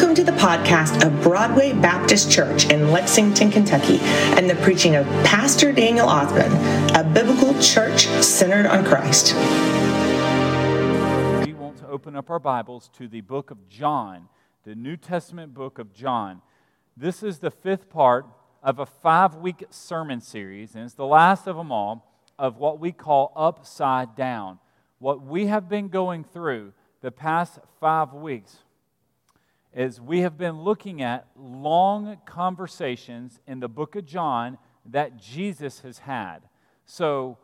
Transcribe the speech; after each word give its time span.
Welcome 0.00 0.16
to 0.16 0.24
the 0.24 0.38
podcast 0.38 1.06
of 1.06 1.22
Broadway 1.22 1.74
Baptist 1.74 2.32
Church 2.32 2.70
in 2.70 2.90
Lexington, 2.90 3.50
Kentucky, 3.50 3.98
and 4.00 4.48
the 4.48 4.54
preaching 4.54 4.96
of 4.96 5.04
Pastor 5.26 5.72
Daniel 5.72 6.06
Ausbun, 6.06 6.50
a 6.98 7.04
biblical 7.04 7.52
church 7.60 8.06
centered 8.06 8.64
on 8.64 8.82
Christ. 8.82 9.34
We 11.44 11.52
want 11.52 11.76
to 11.80 11.86
open 11.86 12.16
up 12.16 12.30
our 12.30 12.38
Bibles 12.38 12.88
to 12.94 13.08
the 13.08 13.20
book 13.20 13.50
of 13.50 13.68
John, 13.68 14.30
the 14.64 14.74
New 14.74 14.96
Testament 14.96 15.52
book 15.52 15.78
of 15.78 15.92
John. 15.92 16.40
This 16.96 17.22
is 17.22 17.40
the 17.40 17.50
fifth 17.50 17.90
part 17.90 18.24
of 18.62 18.78
a 18.78 18.86
five 18.86 19.34
week 19.34 19.64
sermon 19.68 20.22
series, 20.22 20.76
and 20.76 20.84
it's 20.84 20.94
the 20.94 21.04
last 21.04 21.46
of 21.46 21.56
them 21.56 21.70
all 21.70 22.10
of 22.38 22.56
what 22.56 22.80
we 22.80 22.90
call 22.90 23.34
Upside 23.36 24.16
Down. 24.16 24.60
What 24.98 25.20
we 25.22 25.48
have 25.48 25.68
been 25.68 25.88
going 25.88 26.24
through 26.24 26.72
the 27.02 27.10
past 27.10 27.58
five 27.80 28.14
weeks 28.14 28.60
is 29.74 30.00
we 30.00 30.20
have 30.20 30.36
been 30.36 30.60
looking 30.60 31.02
at 31.02 31.26
long 31.36 32.18
conversations 32.26 33.40
in 33.46 33.60
the 33.60 33.68
book 33.68 33.94
of 33.94 34.04
John 34.04 34.58
that 34.86 35.16
Jesus 35.16 35.80
has 35.80 35.98
had. 35.98 36.40
So, 36.86 37.38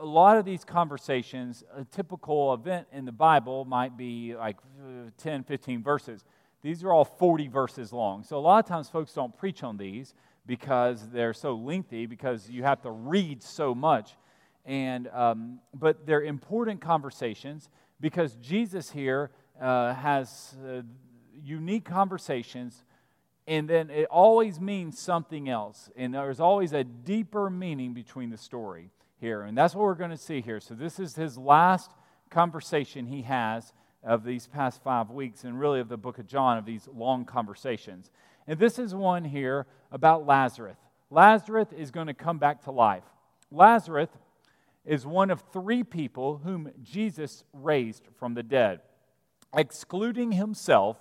a 0.00 0.04
lot 0.04 0.36
of 0.36 0.44
these 0.44 0.64
conversations, 0.64 1.62
a 1.76 1.84
typical 1.84 2.52
event 2.54 2.88
in 2.92 3.04
the 3.04 3.12
Bible 3.12 3.64
might 3.64 3.96
be 3.96 4.34
like 4.34 4.56
uh, 4.80 5.10
10, 5.18 5.44
15 5.44 5.80
verses. 5.82 6.24
These 6.62 6.82
are 6.82 6.92
all 6.92 7.04
40 7.04 7.46
verses 7.46 7.92
long. 7.92 8.24
So, 8.24 8.38
a 8.38 8.40
lot 8.40 8.64
of 8.64 8.68
times 8.68 8.88
folks 8.88 9.12
don't 9.12 9.36
preach 9.36 9.62
on 9.62 9.76
these 9.76 10.14
because 10.46 11.08
they're 11.10 11.34
so 11.34 11.54
lengthy, 11.54 12.06
because 12.06 12.48
you 12.48 12.64
have 12.64 12.80
to 12.82 12.90
read 12.90 13.42
so 13.42 13.74
much. 13.74 14.16
And, 14.64 15.08
um, 15.08 15.60
but 15.74 16.06
they're 16.06 16.22
important 16.22 16.80
conversations 16.80 17.68
because 18.00 18.36
Jesus 18.36 18.90
here 18.90 19.30
uh, 19.60 19.94
has. 19.94 20.56
Uh, 20.66 20.82
unique 21.44 21.84
conversations, 21.84 22.84
and 23.46 23.68
then 23.68 23.90
it 23.90 24.06
always 24.06 24.60
means 24.60 24.98
something 24.98 25.48
else. 25.48 25.90
And 25.96 26.14
there's 26.14 26.40
always 26.40 26.72
a 26.72 26.84
deeper 26.84 27.50
meaning 27.50 27.94
between 27.94 28.30
the 28.30 28.36
story 28.36 28.90
here. 29.20 29.42
And 29.42 29.56
that's 29.56 29.74
what 29.74 29.82
we're 29.82 29.94
going 29.94 30.10
to 30.10 30.16
see 30.16 30.40
here. 30.40 30.60
So, 30.60 30.74
this 30.74 30.98
is 30.98 31.16
his 31.16 31.36
last 31.36 31.90
conversation 32.30 33.06
he 33.06 33.22
has 33.22 33.72
of 34.02 34.24
these 34.24 34.46
past 34.46 34.82
five 34.82 35.10
weeks, 35.10 35.44
and 35.44 35.60
really 35.60 35.80
of 35.80 35.88
the 35.88 35.96
book 35.96 36.18
of 36.18 36.26
John, 36.26 36.56
of 36.56 36.64
these 36.64 36.88
long 36.94 37.24
conversations. 37.24 38.10
And 38.46 38.58
this 38.58 38.78
is 38.78 38.94
one 38.94 39.24
here 39.24 39.66
about 39.92 40.26
Lazarus. 40.26 40.78
Lazarus 41.10 41.68
is 41.76 41.90
going 41.90 42.06
to 42.06 42.14
come 42.14 42.38
back 42.38 42.64
to 42.64 42.70
life. 42.70 43.04
Lazarus 43.50 44.08
is 44.84 45.06
one 45.06 45.30
of 45.30 45.42
three 45.52 45.84
people 45.84 46.40
whom 46.42 46.70
Jesus 46.82 47.44
raised 47.52 48.04
from 48.18 48.34
the 48.34 48.42
dead. 48.42 48.80
Excluding 49.54 50.32
himself, 50.32 50.96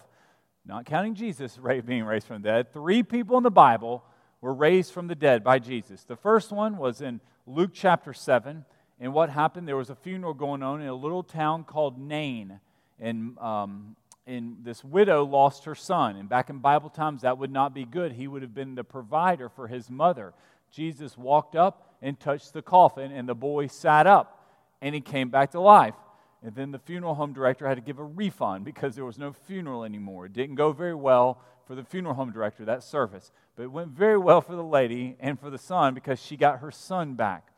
not 0.65 0.85
counting 0.85 1.15
Jesus 1.15 1.57
being 1.85 2.03
raised 2.03 2.27
from 2.27 2.41
the 2.41 2.49
dead, 2.49 2.73
three 2.73 3.03
people 3.03 3.38
in 3.38 3.43
the 3.43 3.52
Bible 3.52 4.03
were 4.41 4.53
raised 4.53 4.93
from 4.93 5.07
the 5.07 5.15
dead 5.15 5.43
by 5.43 5.59
Jesus. 5.59 6.03
The 6.03 6.15
first 6.15 6.52
one 6.52 6.77
was 6.77 7.02
in 7.02 7.19
Luke 7.45 7.71
chapter 7.73 8.13
7. 8.13 8.65
And 8.99 9.13
what 9.13 9.30
happened? 9.30 9.67
There 9.67 9.77
was 9.77 9.89
a 9.89 9.95
funeral 9.95 10.33
going 10.33 10.63
on 10.63 10.81
in 10.81 10.87
a 10.87 10.93
little 10.93 11.23
town 11.23 11.63
called 11.63 11.97
Nain. 11.97 12.59
And, 12.99 13.37
um, 13.39 13.95
and 14.27 14.57
this 14.63 14.83
widow 14.83 15.25
lost 15.25 15.65
her 15.65 15.75
son. 15.75 16.15
And 16.15 16.30
back 16.30 16.49
in 16.49 16.59
Bible 16.59 16.89
times, 16.89 17.21
that 17.21 17.37
would 17.37 17.52
not 17.52 17.73
be 17.73 17.85
good. 17.85 18.13
He 18.13 18.27
would 18.27 18.41
have 18.41 18.53
been 18.53 18.75
the 18.75 18.83
provider 18.83 19.49
for 19.49 19.67
his 19.67 19.89
mother. 19.89 20.33
Jesus 20.71 21.17
walked 21.17 21.55
up 21.55 21.95
and 22.02 22.19
touched 22.19 22.53
the 22.53 22.61
coffin, 22.61 23.11
and 23.11 23.27
the 23.27 23.35
boy 23.35 23.67
sat 23.67 24.07
up, 24.07 24.47
and 24.81 24.93
he 24.93 25.02
came 25.02 25.30
back 25.30 25.52
to 25.52 25.59
life. 25.59 25.95
And 26.42 26.56
then 26.56 26.72
the 26.72 26.80
funeral 26.80 27.16
home 27.16 27.34
director 27.34 27.68
had 27.68 27.76
to 27.76 27.82
give 27.82 28.00
a 28.00 28.04
refund 28.04 28.64
because 28.64 28.95
there 28.95 29.06
was 29.06 29.18
no 29.18 29.34
funeral 29.34 29.84
anymore. 29.84 30.26
It 30.26 30.34
didn't 30.34 30.56
go 30.56 30.72
very 30.72 30.95
well 30.95 31.42
for 31.66 31.76
the 31.76 31.84
funeral 31.84 32.16
home 32.16 32.32
director, 32.32 32.64
that 32.66 32.84
service. 32.84 33.32
But 33.56 33.64
it 33.64 33.72
went 33.72 33.90
very 33.90 34.18
well 34.18 34.40
for 34.40 34.55
the 34.55 34.64
lady 34.64 35.17
and 35.20 35.38
for 35.38 35.49
the 35.49 35.58
son 35.58 35.94
because 35.94 36.22
she 36.22 36.38
got 36.38 36.60
her 36.60 36.72
son 36.72 37.16
back. 37.16 37.52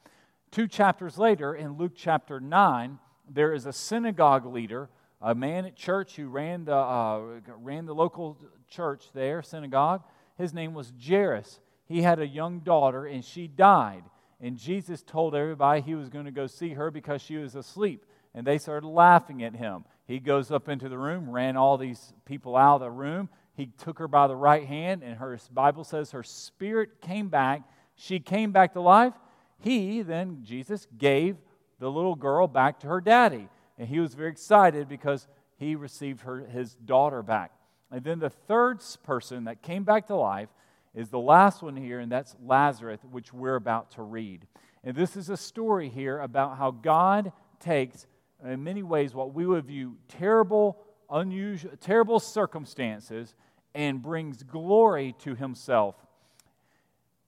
Two 0.49 0.67
chapters 0.67 1.17
later, 1.17 1.53
in 1.53 1.77
Luke 1.77 1.93
chapter 1.95 2.39
9, 2.39 2.97
there 3.29 3.53
is 3.53 3.65
a 3.65 3.71
synagogue 3.71 4.45
leader, 4.45 4.89
a 5.21 5.35
man 5.35 5.65
at 5.65 5.75
church 5.75 6.15
who 6.15 6.27
ran 6.27 6.65
the, 6.65 6.75
uh, 6.75 7.39
ran 7.59 7.85
the 7.85 7.95
local 7.95 8.37
church 8.67 9.05
there, 9.13 9.43
synagogue. 9.43 10.01
His 10.37 10.53
name 10.53 10.73
was 10.73 10.91
Jairus. 11.07 11.59
He 11.85 12.01
had 12.01 12.19
a 12.19 12.27
young 12.27 12.59
daughter 12.59 13.05
and 13.05 13.23
she 13.23 13.47
died. 13.47 14.03
And 14.41 14.57
Jesus 14.57 15.03
told 15.03 15.35
everybody 15.35 15.81
he 15.81 15.93
was 15.93 16.09
going 16.09 16.25
to 16.25 16.31
go 16.31 16.47
see 16.47 16.69
her 16.69 16.89
because 16.89 17.21
she 17.21 17.37
was 17.37 17.53
asleep 17.53 18.03
and 18.33 18.45
they 18.45 18.57
started 18.57 18.87
laughing 18.87 19.43
at 19.43 19.55
him. 19.55 19.85
He 20.05 20.19
goes 20.19 20.51
up 20.51 20.69
into 20.69 20.89
the 20.89 20.97
room, 20.97 21.29
ran 21.29 21.57
all 21.57 21.77
these 21.77 22.13
people 22.25 22.55
out 22.55 22.75
of 22.75 22.81
the 22.81 22.91
room. 22.91 23.29
He 23.53 23.67
took 23.67 23.99
her 23.99 24.07
by 24.07 24.27
the 24.27 24.35
right 24.35 24.65
hand, 24.65 25.03
and 25.03 25.17
her 25.17 25.37
Bible 25.51 25.83
says 25.83 26.11
her 26.11 26.23
spirit 26.23 27.01
came 27.01 27.29
back. 27.29 27.61
She 27.95 28.19
came 28.19 28.51
back 28.51 28.73
to 28.73 28.81
life. 28.81 29.13
He 29.59 30.01
then, 30.01 30.39
Jesus, 30.43 30.87
gave 30.97 31.37
the 31.79 31.91
little 31.91 32.15
girl 32.15 32.47
back 32.47 32.79
to 32.79 32.87
her 32.87 33.01
daddy. 33.01 33.47
And 33.77 33.87
he 33.87 33.99
was 33.99 34.13
very 34.13 34.29
excited 34.29 34.87
because 34.87 35.27
he 35.57 35.75
received 35.75 36.21
her, 36.21 36.39
his 36.39 36.75
daughter 36.75 37.21
back. 37.21 37.51
And 37.91 38.03
then 38.03 38.19
the 38.19 38.29
third 38.29 38.81
person 39.03 39.43
that 39.43 39.61
came 39.61 39.83
back 39.83 40.07
to 40.07 40.15
life 40.15 40.49
is 40.93 41.09
the 41.09 41.19
last 41.19 41.61
one 41.61 41.75
here, 41.75 41.99
and 41.99 42.11
that's 42.11 42.35
Lazarus, 42.43 42.99
which 43.09 43.33
we're 43.33 43.55
about 43.55 43.91
to 43.91 44.01
read. 44.01 44.47
And 44.83 44.95
this 44.95 45.15
is 45.15 45.29
a 45.29 45.37
story 45.37 45.89
here 45.89 46.19
about 46.19 46.57
how 46.57 46.71
God 46.71 47.31
takes 47.59 48.07
in 48.45 48.63
many 48.63 48.83
ways, 48.83 49.13
what 49.13 49.33
we 49.33 49.45
would 49.45 49.65
view 49.65 49.97
terrible, 50.07 50.77
unusual, 51.09 51.71
terrible 51.79 52.19
circumstances 52.19 53.35
and 53.73 54.01
brings 54.01 54.43
glory 54.43 55.15
to 55.19 55.35
himself. 55.35 55.95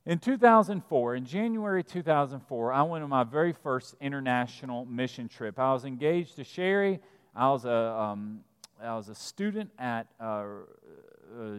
In 0.06 0.20
2004, 0.20 1.16
in 1.16 1.26
January 1.26 1.84
2004, 1.84 2.74
I 2.74 2.82
went 2.84 3.04
on 3.06 3.10
my 3.10 3.24
very 3.24 3.54
first 3.54 3.96
international 4.02 4.86
mission 4.86 5.30
trip. 5.30 5.58
I 5.58 5.72
was 5.72 5.86
engaged 5.86 6.36
to 6.36 6.44
Sherry. 6.44 7.00
I 7.34 7.50
was 7.50 7.64
a, 7.64 7.72
um, 7.72 8.42
I 8.82 8.96
was 8.96 9.08
a 9.08 9.16
student 9.16 9.70
at 9.80 10.08
uh, 10.20 10.24
uh, 10.24 10.46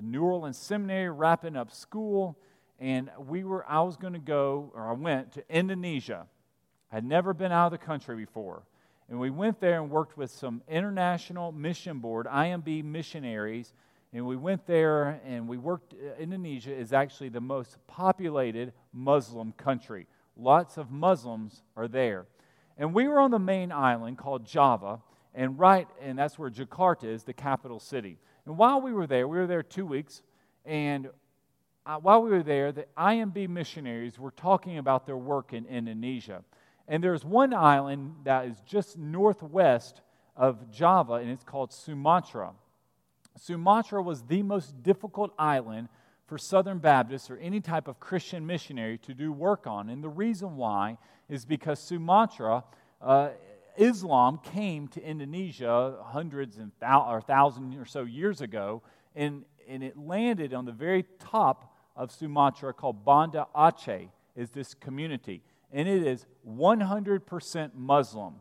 New 0.02 0.22
Orleans 0.22 0.58
Seminary, 0.58 1.08
wrapping 1.08 1.56
up 1.56 1.72
school, 1.72 2.38
and 2.78 3.10
we 3.26 3.44
were. 3.44 3.64
I 3.66 3.80
was 3.80 3.96
going 3.96 4.12
to 4.12 4.18
go, 4.18 4.70
or 4.74 4.90
I 4.90 4.92
went 4.92 5.32
to 5.32 5.44
Indonesia. 5.48 6.26
I 6.92 6.96
had 6.96 7.04
never 7.04 7.32
been 7.32 7.50
out 7.50 7.72
of 7.72 7.72
the 7.72 7.84
country 7.84 8.14
before. 8.14 8.64
And 9.08 9.20
we 9.20 9.30
went 9.30 9.60
there 9.60 9.80
and 9.80 9.90
worked 9.90 10.16
with 10.16 10.30
some 10.30 10.62
international 10.68 11.52
mission 11.52 11.98
board, 11.98 12.26
IMB 12.26 12.84
missionaries. 12.84 13.74
And 14.12 14.26
we 14.26 14.36
went 14.36 14.66
there 14.66 15.20
and 15.24 15.48
we 15.48 15.58
worked. 15.58 15.92
Uh, 15.92 16.14
Indonesia 16.18 16.72
is 16.72 16.92
actually 16.92 17.28
the 17.28 17.40
most 17.40 17.76
populated 17.86 18.72
Muslim 18.92 19.52
country. 19.52 20.06
Lots 20.36 20.78
of 20.78 20.90
Muslims 20.90 21.62
are 21.76 21.88
there. 21.88 22.26
And 22.76 22.94
we 22.94 23.06
were 23.06 23.20
on 23.20 23.30
the 23.30 23.38
main 23.38 23.70
island 23.70 24.18
called 24.18 24.44
Java, 24.44 25.00
and 25.34 25.58
right, 25.58 25.86
and 26.00 26.18
that's 26.18 26.38
where 26.38 26.50
Jakarta 26.50 27.04
is, 27.04 27.22
the 27.22 27.32
capital 27.32 27.78
city. 27.78 28.18
And 28.46 28.56
while 28.58 28.80
we 28.80 28.92
were 28.92 29.06
there, 29.06 29.28
we 29.28 29.38
were 29.38 29.46
there 29.46 29.62
two 29.62 29.86
weeks, 29.86 30.22
and 30.64 31.08
uh, 31.86 31.98
while 31.98 32.22
we 32.22 32.30
were 32.30 32.42
there, 32.42 32.72
the 32.72 32.86
IMB 32.96 33.48
missionaries 33.48 34.18
were 34.18 34.32
talking 34.32 34.78
about 34.78 35.06
their 35.06 35.16
work 35.16 35.52
in 35.52 35.66
Indonesia. 35.66 36.42
And 36.86 37.02
there's 37.02 37.24
one 37.24 37.54
island 37.54 38.14
that 38.24 38.46
is 38.46 38.60
just 38.66 38.98
northwest 38.98 40.02
of 40.36 40.70
Java, 40.70 41.14
and 41.14 41.30
it's 41.30 41.44
called 41.44 41.72
Sumatra. 41.72 42.52
Sumatra 43.36 44.02
was 44.02 44.22
the 44.22 44.42
most 44.42 44.82
difficult 44.82 45.32
island 45.38 45.88
for 46.26 46.38
Southern 46.38 46.78
Baptists 46.78 47.30
or 47.30 47.36
any 47.38 47.60
type 47.60 47.88
of 47.88 48.00
Christian 48.00 48.46
missionary 48.46 48.98
to 48.98 49.14
do 49.14 49.32
work 49.32 49.66
on. 49.66 49.88
And 49.88 50.02
the 50.02 50.08
reason 50.08 50.56
why 50.56 50.98
is 51.28 51.44
because 51.44 51.80
Sumatra, 51.80 52.64
uh, 53.00 53.30
Islam 53.76 54.38
came 54.38 54.88
to 54.88 55.02
Indonesia 55.02 55.96
hundreds 56.02 56.58
and 56.58 56.70
thou- 56.80 57.10
or 57.10 57.20
thousand 57.20 57.76
or 57.76 57.84
so 57.84 58.04
years 58.04 58.40
ago, 58.40 58.82
and, 59.14 59.44
and 59.68 59.82
it 59.82 59.96
landed 59.96 60.54
on 60.54 60.64
the 60.64 60.72
very 60.72 61.04
top 61.18 61.74
of 61.96 62.10
Sumatra 62.10 62.72
called 62.72 63.04
Banda 63.04 63.46
Aceh, 63.54 64.08
is 64.36 64.50
this 64.50 64.74
community 64.74 65.42
and 65.74 65.88
it 65.88 66.06
is 66.06 66.24
100% 66.48 67.70
Muslim. 67.74 68.34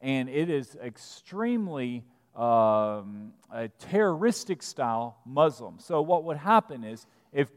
And 0.00 0.28
it 0.30 0.48
is 0.48 0.76
extremely 0.82 2.04
um, 2.34 3.32
a 3.52 3.68
terroristic 3.80 4.62
style 4.62 5.18
Muslim. 5.26 5.78
So, 5.78 6.00
what 6.00 6.24
would 6.24 6.38
happen 6.38 6.84
is 6.84 7.06
if 7.32 7.48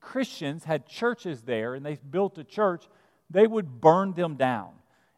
Christians 0.00 0.64
had 0.64 0.86
churches 0.86 1.42
there 1.42 1.74
and 1.74 1.86
they 1.86 1.98
built 2.10 2.36
a 2.36 2.44
church, 2.44 2.88
they 3.30 3.46
would 3.46 3.80
burn 3.80 4.12
them 4.12 4.34
down. 4.34 4.70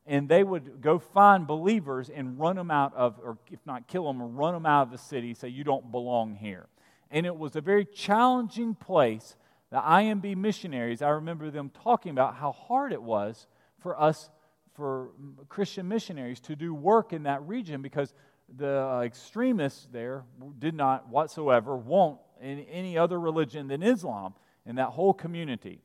And 0.06 0.28
they 0.28 0.44
would 0.44 0.80
go 0.80 0.98
find 0.98 1.46
believers 1.46 2.10
and 2.10 2.38
run 2.38 2.56
them 2.56 2.70
out 2.70 2.94
of, 2.94 3.18
or 3.22 3.38
if 3.50 3.60
not 3.64 3.86
kill 3.88 4.06
them, 4.06 4.20
run 4.36 4.54
them 4.54 4.66
out 4.66 4.82
of 4.82 4.90
the 4.90 4.98
city, 4.98 5.34
say, 5.34 5.48
You 5.48 5.64
don't 5.64 5.90
belong 5.90 6.34
here. 6.34 6.66
And 7.10 7.26
it 7.26 7.36
was 7.36 7.56
a 7.56 7.60
very 7.60 7.84
challenging 7.84 8.74
place 8.74 9.34
the 9.70 9.78
IMB 9.78 10.36
missionaries, 10.36 11.00
I 11.00 11.10
remember 11.10 11.50
them 11.50 11.70
talking 11.70 12.10
about 12.10 12.34
how 12.34 12.52
hard 12.52 12.92
it 12.92 13.02
was 13.02 13.46
for 13.78 14.00
us, 14.00 14.30
for 14.74 15.10
Christian 15.48 15.86
missionaries, 15.88 16.40
to 16.40 16.56
do 16.56 16.74
work 16.74 17.12
in 17.12 17.22
that 17.24 17.46
region 17.46 17.80
because 17.82 18.12
the 18.56 18.82
uh, 18.82 19.00
extremists 19.02 19.86
there 19.92 20.24
did 20.58 20.74
not 20.74 21.08
whatsoever 21.08 21.76
want 21.76 22.18
any 22.42 22.98
other 22.98 23.20
religion 23.20 23.68
than 23.68 23.82
Islam 23.82 24.34
in 24.66 24.76
that 24.76 24.88
whole 24.88 25.14
community. 25.14 25.80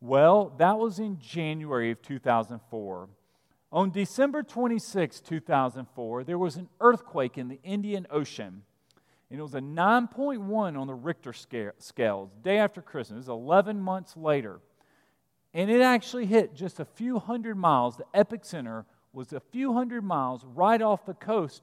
Well, 0.00 0.54
that 0.58 0.78
was 0.78 0.98
in 0.98 1.18
January 1.18 1.90
of 1.90 2.02
2004. 2.02 3.08
On 3.70 3.90
December 3.90 4.42
26, 4.42 5.20
2004, 5.20 6.24
there 6.24 6.38
was 6.38 6.56
an 6.56 6.68
earthquake 6.80 7.36
in 7.36 7.48
the 7.48 7.60
Indian 7.62 8.06
Ocean. 8.10 8.62
And 9.30 9.38
it 9.38 9.42
was 9.42 9.54
a 9.54 9.60
9.1 9.60 10.78
on 10.78 10.86
the 10.86 10.94
Richter 10.94 11.32
scale, 11.32 12.30
day 12.42 12.58
after 12.58 12.80
Christmas, 12.80 13.28
11 13.28 13.80
months 13.80 14.16
later. 14.16 14.60
And 15.52 15.70
it 15.70 15.80
actually 15.80 16.26
hit 16.26 16.54
just 16.54 16.80
a 16.80 16.84
few 16.84 17.18
hundred 17.18 17.56
miles. 17.56 17.96
The 17.96 18.06
epicenter 18.14 18.84
was 19.12 19.32
a 19.32 19.40
few 19.40 19.72
hundred 19.74 20.02
miles 20.02 20.44
right 20.44 20.80
off 20.80 21.04
the 21.04 21.14
coast 21.14 21.62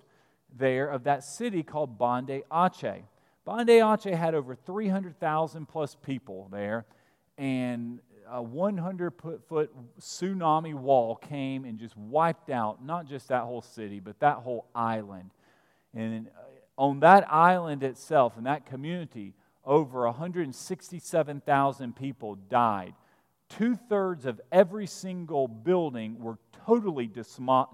there 0.58 0.88
of 0.90 1.04
that 1.04 1.24
city 1.24 1.64
called 1.64 1.98
Banda 1.98 2.42
Aceh. 2.52 3.02
Banda 3.46 3.74
Aceh 3.74 4.16
had 4.16 4.36
over 4.36 4.56
300,000 4.56 5.68
plus 5.68 5.96
people 5.96 6.48
there, 6.52 6.86
and 7.38 8.00
a 8.30 8.42
100 8.42 9.14
foot 9.48 9.72
tsunami 10.00 10.74
wall 10.74 11.16
came 11.16 11.66
and 11.66 11.78
just 11.78 11.96
wiped 11.96 12.50
out 12.50 12.84
not 12.84 13.06
just 13.06 13.28
that 13.28 13.44
whole 13.44 13.62
city, 13.62 14.00
but 14.00 14.20
that 14.20 14.38
whole 14.38 14.66
island. 14.74 15.30
And 15.94 16.28
uh, 16.28 16.42
on 16.78 17.00
that 17.00 17.32
island 17.32 17.84
itself, 17.84 18.38
in 18.38 18.44
that 18.46 18.66
community, 18.66 19.34
over 19.64 20.06
167,000 20.06 21.96
people 21.96 22.36
died. 22.50 22.94
Two 23.50 23.76
thirds 23.76 24.26
of 24.26 24.42
every 24.52 24.88
single 24.88 25.48
building 25.48 26.20
were 26.20 26.38
totally 26.66 27.10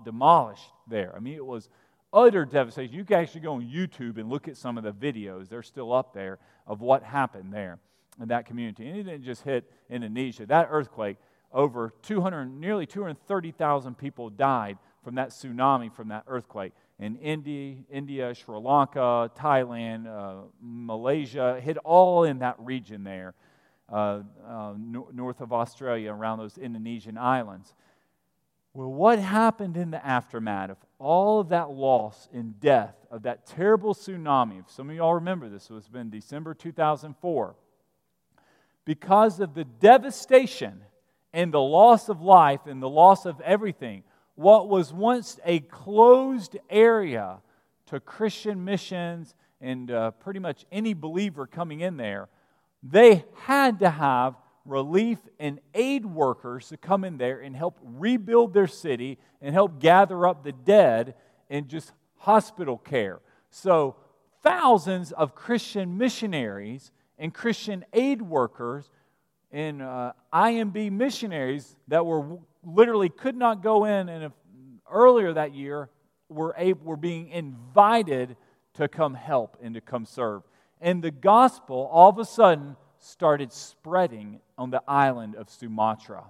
demolished 0.04 0.72
there. 0.88 1.14
I 1.16 1.20
mean, 1.20 1.36
it 1.36 1.46
was 1.46 1.70
utter 2.14 2.46
devastation. 2.46 2.94
You 2.94 3.06
can 3.06 3.20
actually 3.20 3.42
go 3.42 3.54
on 3.54 3.64
YouTube 3.64 4.18
and 4.18 4.30
look 4.30 4.48
at 4.48 4.58
some 4.58 4.78
of 4.78 4.84
the 4.84 4.92
videos, 4.92 5.50
they're 5.50 5.64
still 5.64 5.94
up 5.94 6.14
there, 6.14 6.40
of 6.68 6.82
what 6.82 7.04
happened 7.04 7.54
there 7.54 7.80
in 8.22 8.28
that 8.30 8.46
community. 8.46 8.88
And 8.88 8.98
it 8.98 9.04
didn't 9.04 9.24
just 9.24 9.44
hit 9.44 9.72
Indonesia. 9.90 10.46
That 10.46 10.68
earthquake, 10.70 11.18
over 11.54 11.94
200, 12.04 12.46
nearly 12.46 12.86
230,000 12.86 13.98
people 13.98 14.30
died 14.30 14.78
from 15.04 15.16
that 15.16 15.30
tsunami, 15.30 15.92
from 15.94 16.10
that 16.10 16.24
earthquake. 16.28 16.74
In 17.02 17.16
India, 17.16 17.78
India 17.90 18.36
Sri 18.36 18.56
Lanka, 18.56 19.32
Thailand, 19.36 20.06
uh, 20.06 20.44
Malaysia, 20.62 21.60
hit 21.60 21.78
all 21.78 22.26
in 22.26 22.40
that 22.40 22.56
region 22.60 23.04
there, 23.04 23.34
uh, 23.92 24.20
uh, 24.48 24.74
no, 24.78 25.10
north 25.12 25.42
of 25.42 25.52
Australia, 25.52 26.14
around 26.14 26.38
those 26.38 26.60
Indonesian 26.60 27.18
islands. 27.18 27.74
Well, 28.76 28.94
what 28.94 29.18
happened 29.18 29.78
in 29.78 29.90
the 29.90 30.06
aftermath 30.06 30.70
of 30.70 30.78
all 31.00 31.40
of 31.40 31.50
that 31.50 31.72
loss 31.72 32.30
and 32.32 32.60
death 32.60 32.96
of 33.10 33.24
that 33.24 33.48
terrible 33.48 33.96
tsunami? 33.96 34.60
If 34.60 34.70
Some 34.70 34.92
of 34.92 34.96
y'all 34.96 35.16
remember 35.16 35.50
this, 35.50 35.72
it 35.72 35.74
was 35.74 35.88
been 35.88 36.12
December 36.12 36.54
2004. 36.54 37.56
Because 38.86 39.40
of 39.40 39.56
the 39.56 39.64
devastation 39.64 40.84
and 41.34 41.52
the 41.52 41.62
loss 41.62 42.10
of 42.10 42.22
life 42.22 42.68
and 42.68 42.80
the 42.80 42.90
loss 42.90 43.26
of 43.26 43.42
everything, 43.42 44.04
what 44.42 44.68
was 44.68 44.92
once 44.92 45.40
a 45.46 45.60
closed 45.60 46.58
area 46.70 47.38
to 47.86 48.00
Christian 48.00 48.66
missions 48.66 49.36
and 49.62 49.92
uh, 49.92 50.12
pretty 50.12 50.40
much 50.40 50.66
any 50.72 50.96
believer 50.96 51.46
coming 51.46 51.82
in 51.82 51.96
there, 51.96 52.28
they 52.82 53.24
had 53.36 53.80
to 53.80 53.90
have 53.90 54.36
relief 54.66 55.20
and 55.40 55.60
aid 55.76 56.06
workers 56.06 56.70
to 56.70 56.78
come 56.78 57.04
in 57.04 57.18
there 57.18 57.40
and 57.40 57.56
help 57.56 57.78
rebuild 57.84 58.54
their 58.54 58.68
city 58.68 59.20
and 59.42 59.54
help 59.54 59.80
gather 59.80 60.26
up 60.26 60.44
the 60.44 60.52
dead 60.52 61.14
and 61.50 61.68
just 61.68 61.92
hospital 62.18 62.78
care. 62.78 63.20
So, 63.52 63.96
thousands 64.42 65.12
of 65.12 65.36
Christian 65.36 65.98
missionaries 65.98 66.92
and 67.20 67.32
Christian 67.32 67.86
aid 67.94 68.22
workers 68.22 68.90
and 69.52 69.82
uh, 69.82 70.14
IMB 70.34 70.92
missionaries 70.92 71.76
that 71.88 72.06
were 72.06 72.40
literally 72.64 73.10
could 73.10 73.36
not 73.36 73.64
go 73.64 73.86
in 73.86 74.10
and 74.10 74.26
if, 74.26 74.32
earlier 74.92 75.34
that 75.34 75.54
year 75.54 75.90
were, 76.30 76.54
able, 76.58 76.86
were 76.86 76.98
being 76.98 77.30
invited 77.30 78.36
to 78.74 78.88
come 78.88 79.14
help 79.14 79.58
and 79.62 79.76
to 79.76 79.82
come 79.82 80.06
serve. 80.06 80.44
And 80.80 81.04
the 81.04 81.12
gospel 81.12 81.90
all 81.92 82.10
of 82.10 82.18
a 82.18 82.26
sudden 82.26 82.76
started 83.00 83.52
spreading 83.52 84.40
on 84.58 84.70
the 84.70 84.82
island 84.88 85.36
of 85.36 85.50
Sumatra. 85.50 86.26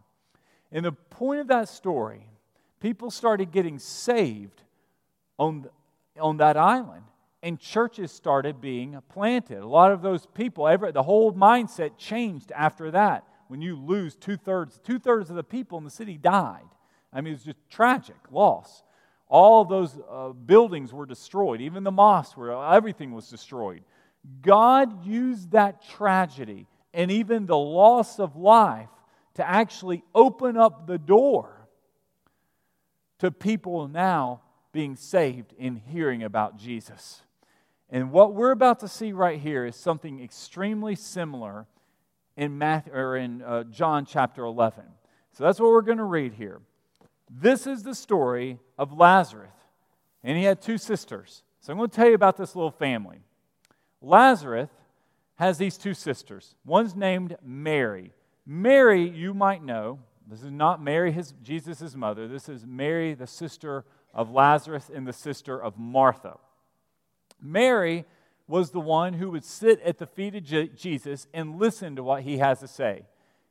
And 0.72 0.86
the 0.86 0.92
point 0.92 1.42
of 1.42 1.48
that 1.48 1.70
story, 1.70 2.26
people 2.80 3.12
started 3.12 3.52
getting 3.52 3.78
saved 3.78 4.64
on, 5.38 5.68
on 6.20 6.38
that 6.38 6.58
island, 6.58 7.04
and 7.44 7.60
churches 7.60 8.12
started 8.12 8.62
being 8.62 8.98
planted. 9.10 9.60
A 9.60 9.68
lot 9.68 9.92
of 9.92 10.02
those 10.02 10.26
people, 10.28 10.68
every, 10.68 10.92
the 10.92 11.04
whole 11.04 11.34
mindset 11.34 11.98
changed 11.98 12.52
after 12.56 12.92
that. 12.92 13.26
When 13.52 13.62
you 13.62 13.76
lose 13.76 14.16
two 14.16 14.38
thirds, 14.38 14.80
two 14.82 14.98
thirds 14.98 15.30
of 15.30 15.36
the 15.36 15.44
people 15.44 15.78
in 15.78 15.84
the 15.84 15.90
city 15.90 16.18
died. 16.18 16.70
I 17.12 17.20
mean, 17.20 17.34
it 17.34 17.36
was 17.36 17.44
just 17.44 17.58
tragic 17.70 18.16
loss. 18.32 18.82
All 19.28 19.66
those 19.66 20.00
uh, 20.10 20.30
buildings 20.30 20.94
were 20.94 21.06
destroyed, 21.06 21.60
even 21.60 21.84
the 21.84 21.92
mosque, 21.92 22.38
where 22.38 22.54
everything 22.54 23.12
was 23.12 23.28
destroyed. 23.28 23.84
God 24.42 25.06
used 25.06 25.52
that 25.52 25.84
tragedy 25.84 26.66
and 26.94 27.12
even 27.12 27.46
the 27.46 27.58
loss 27.58 28.22
of 28.22 28.38
life 28.38 28.88
to 29.34 29.46
actually 29.46 30.06
open 30.16 30.56
up 30.56 30.88
the 30.88 30.98
door 30.98 31.68
to 33.20 33.32
people 33.32 33.90
now 33.90 34.40
being 34.72 34.96
saved 34.96 35.54
and 35.60 35.78
hearing 35.78 36.24
about 36.24 36.56
Jesus. 36.56 37.22
And 37.90 38.14
what 38.14 38.34
we're 38.34 38.52
about 38.52 38.80
to 38.80 38.88
see 38.88 39.12
right 39.12 39.42
here 39.42 39.66
is 39.66 39.76
something 39.76 40.24
extremely 40.24 40.96
similar 40.96 41.68
in, 42.38 42.58
Matthew, 42.58 42.94
or 42.94 43.18
in 43.18 43.42
uh, 43.42 43.64
John 43.66 44.06
chapter 44.06 44.44
11. 44.44 44.84
So 45.34 45.44
that's 45.44 45.60
what 45.60 45.72
we're 45.72 45.82
going 45.82 45.98
to 45.98 46.04
read 46.04 46.34
here. 46.34 46.62
This 47.30 47.66
is 47.66 47.84
the 47.84 47.96
story 47.96 48.60
of 48.78 48.94
Lazarus, 48.94 49.54
and 50.24 50.38
he 50.38 50.44
had 50.44 50.62
two 50.62 50.78
sisters. 50.78 51.44
So 51.62 51.72
I'm 51.72 51.78
going 51.78 51.90
to 51.90 51.96
tell 51.96 52.08
you 52.08 52.16
about 52.16 52.38
this 52.38 52.56
little 52.56 52.72
family. 52.72 53.20
Lazarus 54.02 54.70
has 55.36 55.58
these 55.58 55.78
two 55.78 55.94
sisters. 55.94 56.56
One's 56.66 56.96
named 56.96 57.38
Mary. 57.44 58.12
Mary, 58.46 59.08
you 59.08 59.34
might 59.34 59.64
know, 59.64 60.00
this 60.28 60.44
is 60.44 60.52
not 60.52 60.82
Mary, 60.82 61.12
his, 61.12 61.34
Jesus' 61.44 61.96
mother. 61.96 62.28
This 62.28 62.50
is 62.50 62.66
Mary, 62.66 63.14
the 63.14 63.28
sister 63.28 63.86
of 64.14 64.32
Lazarus 64.32 64.90
and 64.94 65.08
the 65.08 65.14
sister 65.14 65.62
of 65.62 65.78
Martha. 65.78 66.38
Mary 67.42 68.06
was 68.52 68.72
the 68.72 68.82
one 68.82 69.14
who 69.14 69.32
would 69.32 69.46
sit 69.46 69.80
at 69.80 69.98
the 69.98 70.06
feet 70.06 70.36
of 70.36 70.44
Je- 70.44 70.68
Jesus 70.76 71.26
and 71.34 71.58
listen 71.58 71.96
to 71.96 72.04
what 72.04 72.24
he 72.24 72.38
has 72.40 72.60
to 72.60 72.68
say. 72.68 73.06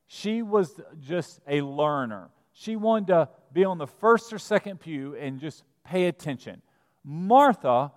She 0.07 0.43
was 0.43 0.79
just 1.01 1.41
a 1.49 1.63
learner. 1.63 2.29
She 2.53 2.77
wanted 2.77 3.07
to 3.07 3.29
be 3.51 3.65
on 3.65 3.79
the 3.79 3.87
first 3.87 4.31
or 4.31 4.39
second 4.39 4.79
pew 4.79 5.17
and 5.17 5.41
just 5.41 5.65
pay 5.85 6.05
attention. 6.05 6.61
Martha 7.03 7.93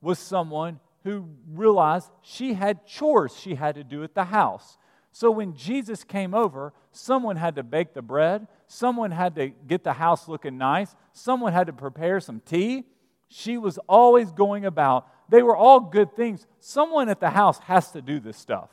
was 0.00 0.18
someone 0.18 0.80
who 1.04 1.28
realized 1.52 2.10
she 2.22 2.54
had 2.54 2.86
chores 2.86 3.36
she 3.38 3.54
had 3.54 3.74
to 3.74 3.84
do 3.84 4.02
at 4.02 4.14
the 4.14 4.24
house. 4.24 4.78
So 5.12 5.30
when 5.30 5.54
Jesus 5.54 6.02
came 6.02 6.32
over, 6.32 6.72
someone 6.92 7.36
had 7.36 7.56
to 7.56 7.62
bake 7.62 7.92
the 7.92 8.00
bread, 8.00 8.46
someone 8.68 9.10
had 9.10 9.34
to 9.34 9.48
get 9.48 9.84
the 9.84 9.92
house 9.92 10.28
looking 10.28 10.56
nice, 10.56 10.96
someone 11.12 11.52
had 11.52 11.66
to 11.66 11.74
prepare 11.74 12.20
some 12.20 12.40
tea. 12.40 12.84
She 13.28 13.58
was 13.58 13.78
always 13.88 14.32
going 14.32 14.64
about. 14.64 15.06
They 15.28 15.42
were 15.42 15.56
all 15.56 15.80
good 15.80 16.16
things. 16.16 16.46
Someone 16.60 17.08
at 17.08 17.20
the 17.20 17.30
house 17.30 17.58
has 17.60 17.90
to 17.92 18.02
do 18.02 18.20
this 18.20 18.36
stuff. 18.36 18.70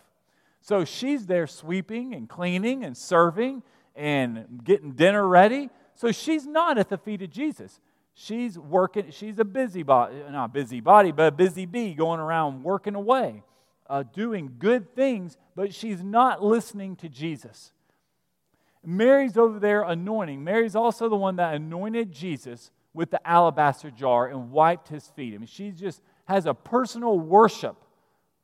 So 0.62 0.86
she's 0.86 1.28
there 1.28 1.46
sweeping 1.46 2.16
and 2.16 2.28
cleaning 2.28 2.84
and 2.84 2.98
serving 2.98 3.64
and 3.96 4.62
getting 4.64 4.94
dinner 4.94 5.28
ready. 5.28 5.70
So 5.94 6.12
she's 6.12 6.46
not 6.46 6.78
at 6.78 6.90
the 6.90 6.98
feet 6.98 7.22
of 7.22 7.30
Jesus. 7.30 7.80
She's 8.14 8.58
working, 8.58 9.12
she's 9.12 9.38
a 9.40 9.46
busybody, 9.46 10.16
not 10.32 10.54
busybody, 10.54 11.12
but 11.12 11.28
a 11.28 11.32
busy 11.32 11.66
bee 11.66 11.94
going 11.94 12.22
around 12.22 12.64
working 12.64 12.96
away, 12.96 13.44
uh, 13.90 14.04
doing 14.04 14.56
good 14.58 14.96
things, 14.96 15.38
but 15.54 15.74
she's 15.74 16.02
not 16.02 16.42
listening 16.42 16.96
to 16.98 17.10
Jesus. 17.10 17.74
Mary's 18.86 19.38
over 19.38 19.60
there 19.60 19.82
anointing. 19.82 20.44
Mary's 20.44 20.76
also 20.76 21.10
the 21.10 21.16
one 21.16 21.36
that 21.38 21.56
anointed 21.56 22.12
Jesus 22.12 22.72
with 22.96 23.12
the 23.12 23.28
alabaster 23.28 23.92
jar 23.92 24.28
and 24.28 24.52
wiped 24.52 24.88
his 24.88 25.06
feet. 25.10 25.36
I 25.36 25.38
mean, 25.38 25.48
she 25.48 25.72
just 25.72 26.02
has 26.26 26.46
a 26.46 26.54
personal 26.54 27.20
worship 27.20 27.76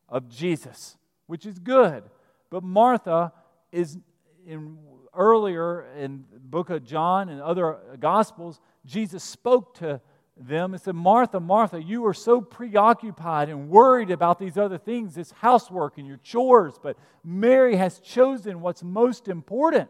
of 0.10 0.29
Jesus, 0.29 0.98
which 1.25 1.46
is 1.46 1.58
good. 1.58 2.03
But 2.50 2.63
Martha 2.63 3.31
is 3.72 3.98
in 4.46 4.77
earlier 5.13 5.86
in 5.98 6.25
the 6.31 6.39
book 6.39 6.70
of 6.70 6.84
John 6.84 7.29
and 7.29 7.41
other 7.41 7.77
gospels, 8.00 8.60
Jesus 8.86 9.24
spoke 9.24 9.74
to 9.75 10.01
them 10.38 10.74
and 10.74 10.81
said, 10.81 10.96
Martha, 10.96 11.39
Martha, 11.39 11.81
you 11.81 12.05
are 12.05 12.13
so 12.13 12.41
preoccupied 12.41 13.50
and 13.50 13.70
worried 13.70 14.10
about 14.10 14.39
these 14.39 14.58
other 14.58 14.77
things, 14.77 15.15
this 15.15 15.31
housework 15.31 15.98
and 15.98 16.08
your 16.08 16.17
chores, 16.17 16.75
but 16.81 16.98
Mary 17.24 17.75
has 17.75 18.00
chosen 18.00 18.62
what's 18.62 18.84
most 18.84 19.27
important. 19.27 19.89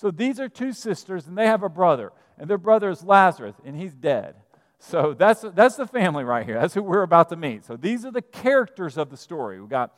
So 0.00 0.10
these 0.10 0.40
are 0.40 0.48
two 0.48 0.72
sisters, 0.72 1.26
and 1.26 1.36
they 1.36 1.44
have 1.44 1.62
a 1.62 1.68
brother, 1.68 2.10
and 2.38 2.48
their 2.48 2.56
brother 2.56 2.88
is 2.88 3.04
Lazarus, 3.04 3.54
and 3.66 3.76
he's 3.76 3.92
dead. 3.92 4.34
So 4.78 5.12
that's, 5.12 5.44
that's 5.54 5.76
the 5.76 5.86
family 5.86 6.24
right 6.24 6.46
here. 6.46 6.58
That's 6.58 6.72
who 6.72 6.82
we're 6.82 7.02
about 7.02 7.28
to 7.28 7.36
meet. 7.36 7.66
So 7.66 7.76
these 7.76 8.06
are 8.06 8.10
the 8.10 8.22
characters 8.22 8.96
of 8.96 9.10
the 9.10 9.18
story. 9.18 9.60
We've 9.60 9.68
got 9.68 9.92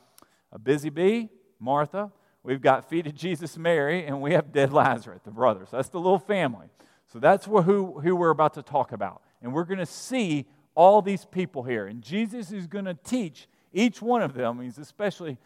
a 0.50 0.58
busy 0.58 0.90
bee, 0.90 1.28
Martha. 1.60 2.10
We've 2.42 2.60
got 2.60 2.90
feet 2.90 3.06
of 3.06 3.14
Jesus, 3.14 3.56
Mary, 3.56 4.04
and 4.04 4.20
we 4.20 4.32
have 4.32 4.50
dead 4.50 4.72
Lazarus, 4.72 5.20
the 5.22 5.30
brothers. 5.30 5.68
That's 5.70 5.88
the 5.88 6.00
little 6.00 6.18
family. 6.18 6.66
So 7.12 7.20
that's 7.20 7.44
who, 7.44 8.00
who 8.00 8.16
we're 8.16 8.30
about 8.30 8.54
to 8.54 8.62
talk 8.62 8.90
about. 8.90 9.22
And 9.40 9.54
we're 9.54 9.62
going 9.62 9.78
to 9.78 9.86
see 9.86 10.46
all 10.74 11.00
these 11.00 11.24
people 11.24 11.62
here. 11.62 11.86
And 11.86 12.02
Jesus 12.02 12.50
is 12.50 12.66
going 12.66 12.86
to 12.86 12.94
teach 12.94 13.46
each 13.72 14.02
one 14.02 14.22
of 14.22 14.34
them. 14.34 14.62
He's 14.62 14.78
especially 14.78 15.38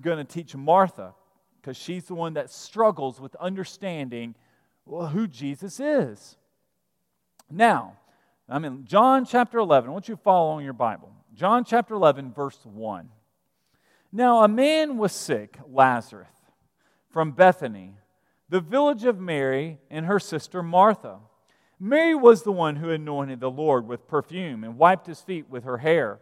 going 0.00 0.18
to 0.18 0.24
teach 0.24 0.56
Martha 0.56 1.14
because 1.60 1.76
she's 1.76 2.04
the 2.04 2.14
one 2.14 2.34
that 2.34 2.50
struggles 2.50 3.20
with 3.20 3.34
understanding 3.36 4.34
well, 4.86 5.06
who 5.06 5.26
Jesus 5.26 5.78
is. 5.78 6.36
Now, 7.50 7.96
I'm 8.48 8.64
in 8.64 8.84
John 8.84 9.24
chapter 9.24 9.58
11. 9.58 9.88
I 9.88 9.92
want 9.92 10.08
you 10.08 10.16
to 10.16 10.22
follow 10.22 10.50
on 10.50 10.64
your 10.64 10.72
Bible. 10.72 11.12
John 11.34 11.64
chapter 11.64 11.94
11, 11.94 12.32
verse 12.32 12.58
1. 12.64 13.08
Now, 14.12 14.42
a 14.42 14.48
man 14.48 14.98
was 14.98 15.12
sick, 15.12 15.58
Lazarus, 15.68 16.28
from 17.10 17.32
Bethany, 17.32 17.94
the 18.48 18.60
village 18.60 19.04
of 19.04 19.20
Mary 19.20 19.78
and 19.90 20.06
her 20.06 20.18
sister 20.18 20.62
Martha. 20.62 21.18
Mary 21.78 22.14
was 22.14 22.42
the 22.42 22.52
one 22.52 22.76
who 22.76 22.90
anointed 22.90 23.38
the 23.38 23.50
Lord 23.50 23.86
with 23.86 24.08
perfume 24.08 24.64
and 24.64 24.76
wiped 24.76 25.06
his 25.06 25.20
feet 25.20 25.48
with 25.48 25.64
her 25.64 25.78
hair. 25.78 26.18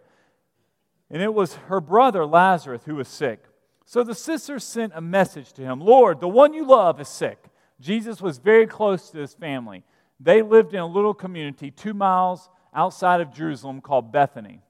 And 1.11 1.23
it 1.23 1.33
was 1.33 1.55
her 1.55 1.81
brother 1.81 2.27
Lazarus 2.27 2.83
who 2.85 2.97
was 2.97 3.09
sick. 3.09 3.48
So 3.89 4.05
the 4.05 4.15
sisters 4.15 4.65
sent 4.65 4.93
a 4.95 5.01
message 5.01 5.55
to 5.55 5.63
him 5.63 5.81
Lord, 5.81 6.21
the 6.21 6.29
one 6.29 6.53
you 6.53 6.67
love 6.67 7.01
is 7.01 7.09
sick. 7.09 7.43
Jesus 7.81 8.21
was 8.21 8.37
very 8.37 8.67
close 8.67 9.09
to 9.09 9.19
his 9.19 9.33
family. 9.33 9.83
They 10.21 10.43
lived 10.43 10.75
in 10.75 10.81
a 10.81 10.87
little 10.87 11.15
community 11.15 11.71
two 11.71 11.95
miles 11.95 12.51
outside 12.75 13.23
of 13.23 13.33
Jerusalem 13.33 13.81
called 13.81 14.13
Bethany. 14.13 14.61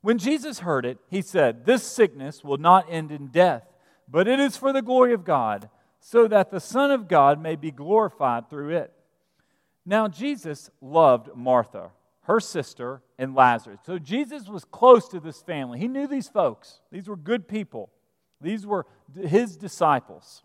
When 0.00 0.16
Jesus 0.16 0.60
heard 0.60 0.86
it, 0.86 0.96
he 1.10 1.20
said, 1.20 1.66
This 1.66 1.82
sickness 1.82 2.42
will 2.42 2.56
not 2.56 2.86
end 2.88 3.12
in 3.12 3.26
death, 3.26 3.64
but 4.08 4.26
it 4.26 4.40
is 4.40 4.56
for 4.56 4.72
the 4.72 4.80
glory 4.80 5.12
of 5.12 5.26
God, 5.26 5.68
so 6.00 6.26
that 6.26 6.50
the 6.50 6.60
Son 6.60 6.90
of 6.90 7.08
God 7.08 7.42
may 7.42 7.56
be 7.56 7.70
glorified 7.70 8.48
through 8.48 8.70
it. 8.70 8.90
Now, 9.84 10.08
Jesus 10.08 10.70
loved 10.80 11.28
Martha, 11.36 11.90
her 12.24 12.40
sister, 12.40 13.02
and 13.18 13.34
Lazarus. 13.34 13.80
So, 13.84 13.98
Jesus 13.98 14.48
was 14.48 14.64
close 14.64 15.08
to 15.08 15.20
this 15.20 15.42
family. 15.42 15.78
He 15.78 15.88
knew 15.88 16.06
these 16.06 16.28
folks, 16.28 16.80
these 16.90 17.08
were 17.08 17.16
good 17.16 17.48
people, 17.48 17.90
these 18.40 18.66
were 18.66 18.86
his 19.14 19.56
disciples. 19.56 20.42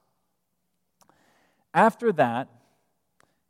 After 1.73 2.11
that, 2.13 2.49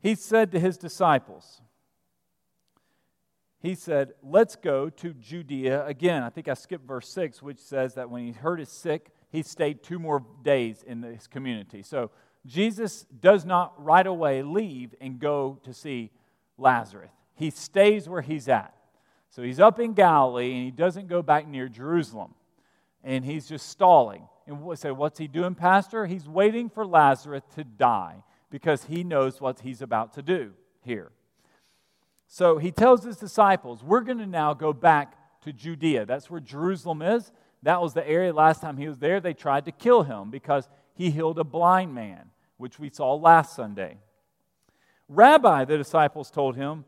he 0.00 0.14
said 0.14 0.52
to 0.52 0.60
his 0.60 0.76
disciples, 0.76 1.60
he 3.60 3.74
said, 3.74 4.12
Let's 4.22 4.56
go 4.56 4.88
to 4.88 5.12
Judea 5.14 5.84
again. 5.86 6.22
I 6.22 6.30
think 6.30 6.48
I 6.48 6.54
skipped 6.54 6.86
verse 6.86 7.08
6, 7.10 7.42
which 7.42 7.58
says 7.58 7.94
that 7.94 8.10
when 8.10 8.24
he 8.24 8.32
heard 8.32 8.58
he's 8.58 8.70
sick, 8.70 9.10
he 9.30 9.42
stayed 9.42 9.82
two 9.82 9.98
more 9.98 10.24
days 10.42 10.82
in 10.86 11.00
this 11.00 11.26
community. 11.26 11.82
So 11.82 12.10
Jesus 12.46 13.06
does 13.20 13.44
not 13.44 13.72
right 13.82 14.06
away 14.06 14.42
leave 14.42 14.94
and 15.00 15.18
go 15.18 15.60
to 15.64 15.74
see 15.74 16.10
Lazarus. 16.56 17.12
He 17.40 17.48
stays 17.48 18.06
where 18.06 18.20
he's 18.20 18.48
at. 18.48 18.74
So 19.30 19.42
he's 19.42 19.58
up 19.58 19.80
in 19.80 19.94
Galilee 19.94 20.52
and 20.52 20.62
he 20.62 20.70
doesn't 20.70 21.08
go 21.08 21.22
back 21.22 21.48
near 21.48 21.68
Jerusalem. 21.68 22.34
And 23.02 23.24
he's 23.24 23.48
just 23.48 23.70
stalling. 23.70 24.28
And 24.46 24.62
we 24.62 24.76
say, 24.76 24.90
What's 24.90 25.18
he 25.18 25.26
doing, 25.26 25.54
Pastor? 25.54 26.04
He's 26.04 26.28
waiting 26.28 26.68
for 26.68 26.84
Lazarus 26.84 27.42
to 27.54 27.64
die 27.64 28.22
because 28.50 28.84
he 28.84 29.02
knows 29.04 29.40
what 29.40 29.60
he's 29.60 29.80
about 29.80 30.12
to 30.14 30.22
do 30.22 30.52
here. 30.82 31.12
So 32.26 32.58
he 32.58 32.70
tells 32.70 33.04
his 33.04 33.16
disciples, 33.16 33.82
We're 33.82 34.02
going 34.02 34.18
to 34.18 34.26
now 34.26 34.52
go 34.52 34.74
back 34.74 35.16
to 35.44 35.52
Judea. 35.52 36.04
That's 36.04 36.28
where 36.28 36.40
Jerusalem 36.40 37.00
is. 37.00 37.32
That 37.62 37.80
was 37.80 37.94
the 37.94 38.06
area 38.06 38.34
last 38.34 38.60
time 38.60 38.76
he 38.76 38.86
was 38.86 38.98
there. 38.98 39.18
They 39.18 39.32
tried 39.32 39.64
to 39.64 39.72
kill 39.72 40.02
him 40.02 40.30
because 40.30 40.68
he 40.92 41.10
healed 41.10 41.38
a 41.38 41.44
blind 41.44 41.94
man, 41.94 42.32
which 42.58 42.78
we 42.78 42.90
saw 42.90 43.14
last 43.14 43.56
Sunday. 43.56 43.96
Rabbi, 45.08 45.64
the 45.64 45.78
disciples 45.78 46.30
told 46.30 46.56
him, 46.56 46.84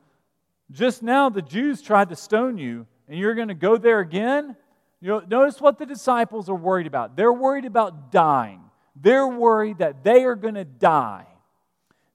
Just 0.72 1.02
now 1.02 1.28
the 1.28 1.42
Jews 1.42 1.82
tried 1.82 2.08
to 2.08 2.16
stone 2.16 2.56
you, 2.56 2.86
and 3.06 3.18
you're 3.18 3.34
going 3.34 3.48
to 3.48 3.54
go 3.54 3.76
there 3.76 4.00
again? 4.00 4.56
You 5.00 5.08
know, 5.08 5.22
notice 5.28 5.60
what 5.60 5.78
the 5.78 5.86
disciples 5.86 6.48
are 6.48 6.54
worried 6.54 6.86
about. 6.86 7.16
They're 7.16 7.32
worried 7.32 7.66
about 7.66 8.10
dying. 8.10 8.60
They're 8.96 9.28
worried 9.28 9.78
that 9.78 10.02
they 10.02 10.24
are 10.24 10.36
going 10.36 10.54
to 10.54 10.64
die. 10.64 11.26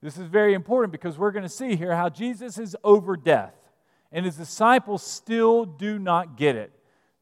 This 0.01 0.17
is 0.17 0.27
very 0.27 0.53
important 0.53 0.91
because 0.91 1.17
we're 1.17 1.31
going 1.31 1.43
to 1.43 1.49
see 1.49 1.75
here 1.75 1.95
how 1.95 2.09
Jesus 2.09 2.57
is 2.57 2.75
over 2.83 3.15
death, 3.15 3.55
and 4.11 4.25
his 4.25 4.37
disciples 4.37 5.03
still 5.03 5.65
do 5.65 5.99
not 5.99 6.37
get 6.37 6.55
it. 6.55 6.71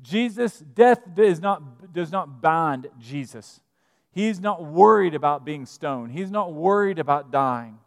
Jesus, 0.01 0.59
death 0.59 0.99
does 1.13 1.39
not, 1.39 1.93
does 1.93 2.11
not 2.11 2.41
bind 2.41 2.87
Jesus. 2.99 3.59
He's 4.11 4.39
not 4.39 4.63
worried 4.63 5.15
about 5.15 5.45
being 5.45 5.65
stoned, 5.65 6.11
he's 6.11 6.31
not 6.31 6.53
worried 6.53 6.99
about 6.99 7.31
dying. 7.31 7.79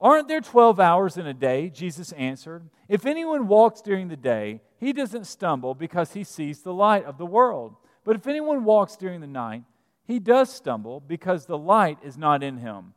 Aren't 0.00 0.28
there 0.28 0.40
12 0.40 0.78
hours 0.78 1.16
in 1.16 1.26
a 1.26 1.34
day? 1.34 1.70
Jesus 1.70 2.12
answered. 2.12 2.68
If 2.88 3.06
anyone 3.06 3.48
walks 3.48 3.80
during 3.80 4.08
the 4.08 4.16
day, 4.16 4.60
he 4.78 4.92
doesn't 4.92 5.26
stumble 5.26 5.74
because 5.74 6.12
he 6.12 6.22
sees 6.22 6.60
the 6.60 6.74
light 6.74 7.04
of 7.04 7.16
the 7.16 7.26
world. 7.26 7.76
But 8.04 8.16
if 8.16 8.26
anyone 8.26 8.64
walks 8.64 8.96
during 8.96 9.20
the 9.20 9.26
night, 9.26 9.62
he 10.04 10.18
does 10.18 10.52
stumble 10.52 11.00
because 11.00 11.46
the 11.46 11.58
light 11.58 11.98
is 12.02 12.18
not 12.18 12.42
in 12.42 12.58
him. 12.58 12.92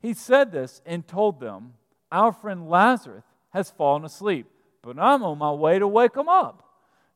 He 0.00 0.14
said 0.14 0.50
this 0.50 0.82
and 0.84 1.06
told 1.06 1.38
them, 1.38 1.74
Our 2.10 2.32
friend 2.32 2.68
Lazarus 2.68 3.24
has 3.50 3.70
fallen 3.70 4.04
asleep, 4.04 4.46
but 4.82 4.98
I'm 4.98 5.22
on 5.22 5.38
my 5.38 5.52
way 5.52 5.78
to 5.78 5.86
wake 5.86 6.16
him 6.16 6.28
up. 6.28 6.66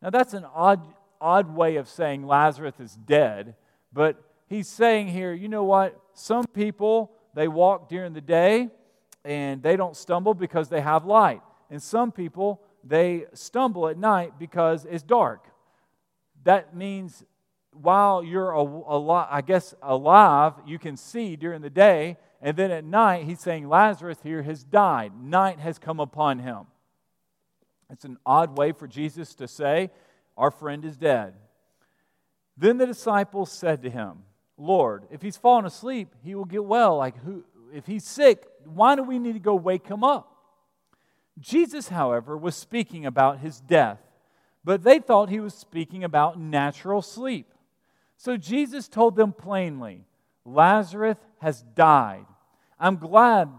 Now, 0.00 0.10
that's 0.10 0.34
an 0.34 0.44
odd, 0.54 0.86
odd 1.20 1.54
way 1.54 1.76
of 1.76 1.88
saying 1.88 2.26
Lazarus 2.26 2.78
is 2.78 2.94
dead, 2.94 3.56
but 3.92 4.22
he's 4.48 4.68
saying 4.68 5.08
here, 5.08 5.32
you 5.32 5.48
know 5.48 5.64
what? 5.64 5.98
Some 6.12 6.44
people, 6.46 7.12
they 7.34 7.48
walk 7.48 7.88
during 7.88 8.12
the 8.12 8.20
day 8.20 8.70
and 9.24 9.62
they 9.62 9.76
don't 9.76 9.96
stumble 9.96 10.34
because 10.34 10.68
they 10.68 10.80
have 10.80 11.04
light. 11.04 11.40
And 11.70 11.82
some 11.82 12.12
people, 12.12 12.60
they 12.82 13.24
stumble 13.32 13.88
at 13.88 13.96
night 13.96 14.38
because 14.38 14.84
it's 14.84 15.02
dark. 15.02 15.46
That 16.44 16.76
means 16.76 17.24
while 17.72 18.22
you're, 18.22 18.50
a, 18.50 18.62
a, 18.62 19.10
I 19.30 19.40
guess, 19.40 19.74
alive, 19.82 20.54
you 20.66 20.78
can 20.78 20.96
see 20.96 21.36
during 21.36 21.62
the 21.62 21.70
day, 21.70 22.16
and 22.40 22.56
then 22.56 22.70
at 22.70 22.84
night, 22.84 23.24
he's 23.24 23.40
saying 23.40 23.68
Lazarus 23.68 24.18
here 24.22 24.42
has 24.42 24.62
died. 24.62 25.12
Night 25.20 25.58
has 25.58 25.78
come 25.78 25.98
upon 25.98 26.38
him. 26.38 26.66
It's 27.90 28.04
an 28.04 28.18
odd 28.24 28.58
way 28.58 28.72
for 28.72 28.86
Jesus 28.86 29.34
to 29.36 29.48
say, 29.48 29.90
Our 30.36 30.50
friend 30.50 30.84
is 30.84 30.96
dead. 30.96 31.34
Then 32.56 32.76
the 32.76 32.86
disciples 32.86 33.50
said 33.50 33.82
to 33.82 33.90
him, 33.90 34.24
Lord, 34.56 35.04
if 35.10 35.22
he's 35.22 35.36
fallen 35.36 35.64
asleep, 35.64 36.14
he 36.22 36.34
will 36.34 36.44
get 36.44 36.64
well. 36.64 36.96
Like, 36.96 37.16
who, 37.24 37.44
if 37.74 37.86
he's 37.86 38.04
sick, 38.04 38.46
why 38.64 38.94
do 38.94 39.02
we 39.02 39.18
need 39.18 39.32
to 39.32 39.40
go 39.40 39.54
wake 39.54 39.88
him 39.88 40.04
up? 40.04 40.30
Jesus, 41.38 41.88
however, 41.88 42.36
was 42.36 42.54
speaking 42.54 43.04
about 43.04 43.40
his 43.40 43.60
death, 43.60 43.98
but 44.62 44.84
they 44.84 45.00
thought 45.00 45.28
he 45.28 45.40
was 45.40 45.54
speaking 45.54 46.04
about 46.04 46.38
natural 46.38 47.02
sleep. 47.02 47.52
So 48.16 48.36
Jesus 48.36 48.88
told 48.88 49.16
them 49.16 49.32
plainly, 49.32 50.04
Lazarus 50.44 51.18
has 51.40 51.62
died. 51.74 52.26
I'm 52.78 52.96
glad 52.96 53.50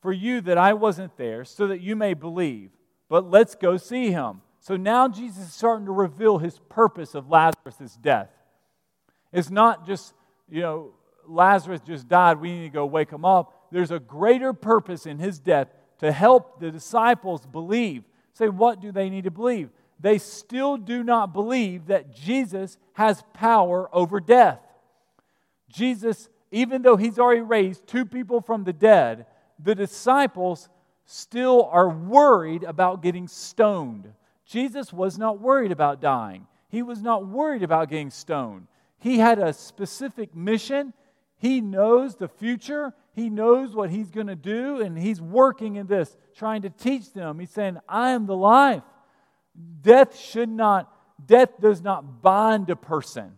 for 0.00 0.12
you 0.12 0.40
that 0.42 0.56
I 0.56 0.72
wasn't 0.74 1.16
there 1.16 1.44
so 1.44 1.66
that 1.66 1.80
you 1.80 1.96
may 1.96 2.14
believe. 2.14 2.70
But 3.08 3.28
let's 3.28 3.54
go 3.54 3.76
see 3.76 4.12
him. 4.12 4.42
So 4.60 4.76
now 4.76 5.08
Jesus 5.08 5.48
is 5.48 5.52
starting 5.52 5.86
to 5.86 5.92
reveal 5.92 6.38
his 6.38 6.60
purpose 6.68 7.14
of 7.14 7.28
Lazarus' 7.28 7.98
death. 8.00 8.30
It's 9.32 9.50
not 9.50 9.86
just, 9.86 10.14
you 10.48 10.60
know, 10.60 10.92
Lazarus 11.30 11.80
just 11.86 12.08
died, 12.08 12.40
we 12.40 12.52
need 12.52 12.64
to 12.64 12.74
go 12.74 12.86
wake 12.86 13.10
him 13.10 13.24
up. 13.24 13.68
There's 13.70 13.90
a 13.90 13.98
greater 13.98 14.52
purpose 14.52 15.06
in 15.06 15.18
his 15.18 15.38
death 15.38 15.68
to 15.98 16.10
help 16.12 16.60
the 16.60 16.70
disciples 16.70 17.46
believe. 17.46 18.04
Say, 18.32 18.48
what 18.48 18.80
do 18.80 18.92
they 18.92 19.10
need 19.10 19.24
to 19.24 19.30
believe? 19.30 19.70
They 19.98 20.18
still 20.18 20.76
do 20.76 21.04
not 21.04 21.32
believe 21.32 21.86
that 21.86 22.14
Jesus 22.14 22.78
has 22.94 23.22
power 23.34 23.88
over 23.94 24.18
death. 24.18 24.60
Jesus 25.68 26.28
even 26.50 26.82
though 26.82 26.96
he's 26.96 27.18
already 27.18 27.42
raised 27.42 27.86
two 27.86 28.04
people 28.04 28.40
from 28.40 28.64
the 28.64 28.72
dead, 28.72 29.26
the 29.58 29.74
disciples 29.74 30.68
still 31.06 31.68
are 31.70 31.88
worried 31.88 32.64
about 32.64 33.02
getting 33.02 33.28
stoned. 33.28 34.12
Jesus 34.44 34.92
was 34.92 35.18
not 35.18 35.40
worried 35.40 35.72
about 35.72 36.00
dying, 36.00 36.46
he 36.68 36.82
was 36.82 37.02
not 37.02 37.26
worried 37.26 37.62
about 37.62 37.88
getting 37.88 38.10
stoned. 38.10 38.66
He 38.98 39.18
had 39.18 39.38
a 39.38 39.52
specific 39.52 40.34
mission. 40.34 40.92
He 41.40 41.62
knows 41.62 42.16
the 42.16 42.28
future. 42.28 42.92
He 43.14 43.30
knows 43.30 43.74
what 43.74 43.90
he's 43.90 44.10
going 44.10 44.26
to 44.26 44.36
do, 44.36 44.80
and 44.82 44.96
he's 44.96 45.20
working 45.20 45.76
in 45.76 45.86
this, 45.86 46.14
trying 46.36 46.62
to 46.62 46.70
teach 46.70 47.12
them. 47.12 47.38
He's 47.38 47.50
saying, 47.50 47.78
I 47.88 48.10
am 48.10 48.26
the 48.26 48.36
life. 48.36 48.82
Death 49.80 50.18
should 50.18 50.50
not, 50.50 50.92
death 51.24 51.58
does 51.58 51.82
not 51.82 52.22
bind 52.22 52.68
a 52.68 52.76
person. 52.76 53.32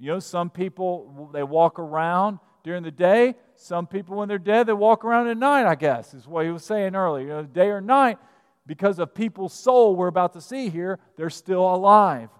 You 0.00 0.08
know, 0.12 0.18
some 0.18 0.50
people, 0.50 1.30
they 1.32 1.44
walk 1.44 1.78
around 1.78 2.40
during 2.64 2.82
the 2.82 2.90
day. 2.90 3.36
Some 3.54 3.86
people, 3.86 4.16
when 4.16 4.28
they're 4.28 4.38
dead, 4.38 4.66
they 4.66 4.72
walk 4.72 5.04
around 5.04 5.28
at 5.28 5.36
night, 5.36 5.64
I 5.64 5.76
guess, 5.76 6.12
is 6.12 6.26
what 6.26 6.44
he 6.44 6.50
was 6.50 6.64
saying 6.64 6.96
earlier. 6.96 7.26
You 7.26 7.32
know, 7.32 7.42
day 7.44 7.68
or 7.68 7.80
night, 7.80 8.18
because 8.66 8.98
of 8.98 9.14
people's 9.14 9.54
soul 9.54 9.94
we're 9.94 10.08
about 10.08 10.32
to 10.32 10.40
see 10.40 10.70
here, 10.70 10.98
they're 11.16 11.30
still 11.30 11.72
alive. 11.72 12.30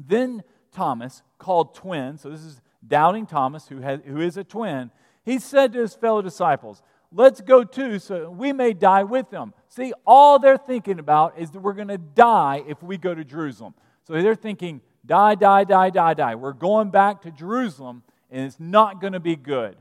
Then 0.00 0.44
Thomas, 0.70 1.22
called 1.38 1.74
twin, 1.74 2.16
so 2.16 2.30
this 2.30 2.44
is 2.44 2.60
doubting 2.86 3.26
Thomas, 3.26 3.68
who, 3.68 3.80
has, 3.80 4.00
who 4.06 4.20
is 4.20 4.36
a 4.36 4.44
twin, 4.44 4.90
he 5.24 5.38
said 5.38 5.72
to 5.72 5.80
his 5.80 5.94
fellow 5.94 6.22
disciples, 6.22 6.82
Let's 7.10 7.40
go 7.40 7.64
too, 7.64 7.98
so 7.98 8.30
we 8.30 8.52
may 8.52 8.74
die 8.74 9.02
with 9.02 9.30
them. 9.30 9.54
See, 9.68 9.94
all 10.06 10.38
they're 10.38 10.58
thinking 10.58 10.98
about 10.98 11.38
is 11.38 11.50
that 11.52 11.60
we're 11.60 11.72
going 11.72 11.88
to 11.88 11.98
die 11.98 12.62
if 12.68 12.82
we 12.82 12.98
go 12.98 13.14
to 13.14 13.24
Jerusalem. 13.24 13.74
So 14.04 14.12
they're 14.12 14.34
thinking, 14.34 14.82
die, 15.06 15.34
die, 15.34 15.64
die, 15.64 15.88
die, 15.88 16.14
die. 16.14 16.34
We're 16.34 16.52
going 16.52 16.90
back 16.90 17.22
to 17.22 17.30
Jerusalem, 17.30 18.02
and 18.30 18.44
it's 18.44 18.60
not 18.60 19.00
going 19.00 19.14
to 19.14 19.20
be 19.20 19.36
good. 19.36 19.76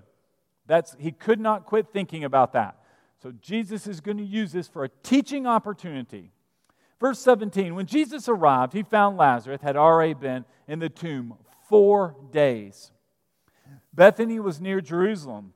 That's, 0.68 0.96
he 1.00 1.12
could 1.12 1.40
not 1.40 1.66
quit 1.66 1.88
thinking 1.92 2.24
about 2.24 2.54
that. 2.54 2.78
So 3.22 3.34
Jesus 3.42 3.88
is 3.88 4.00
going 4.00 4.18
to 4.18 4.24
use 4.24 4.54
this 4.54 4.70
for 4.70 4.86
a 4.86 4.90
teaching 5.04 5.46
opportunity. 5.46 6.32
Verse 7.00 7.20
17 7.20 7.76
When 7.76 7.86
Jesus 7.86 8.30
arrived, 8.30 8.74
he 8.74 8.84
found 8.84 9.18
Lazarus 9.18 9.62
had 9.62 9.76
already 9.76 10.14
been 10.14 10.46
in 10.68 10.80
the 10.80 10.90
tomb 10.90 11.36
four 11.70 12.16
days. 12.32 12.92
Bethany 13.94 14.40
was 14.40 14.62
near 14.62 14.82
Jerusalem, 14.82 15.54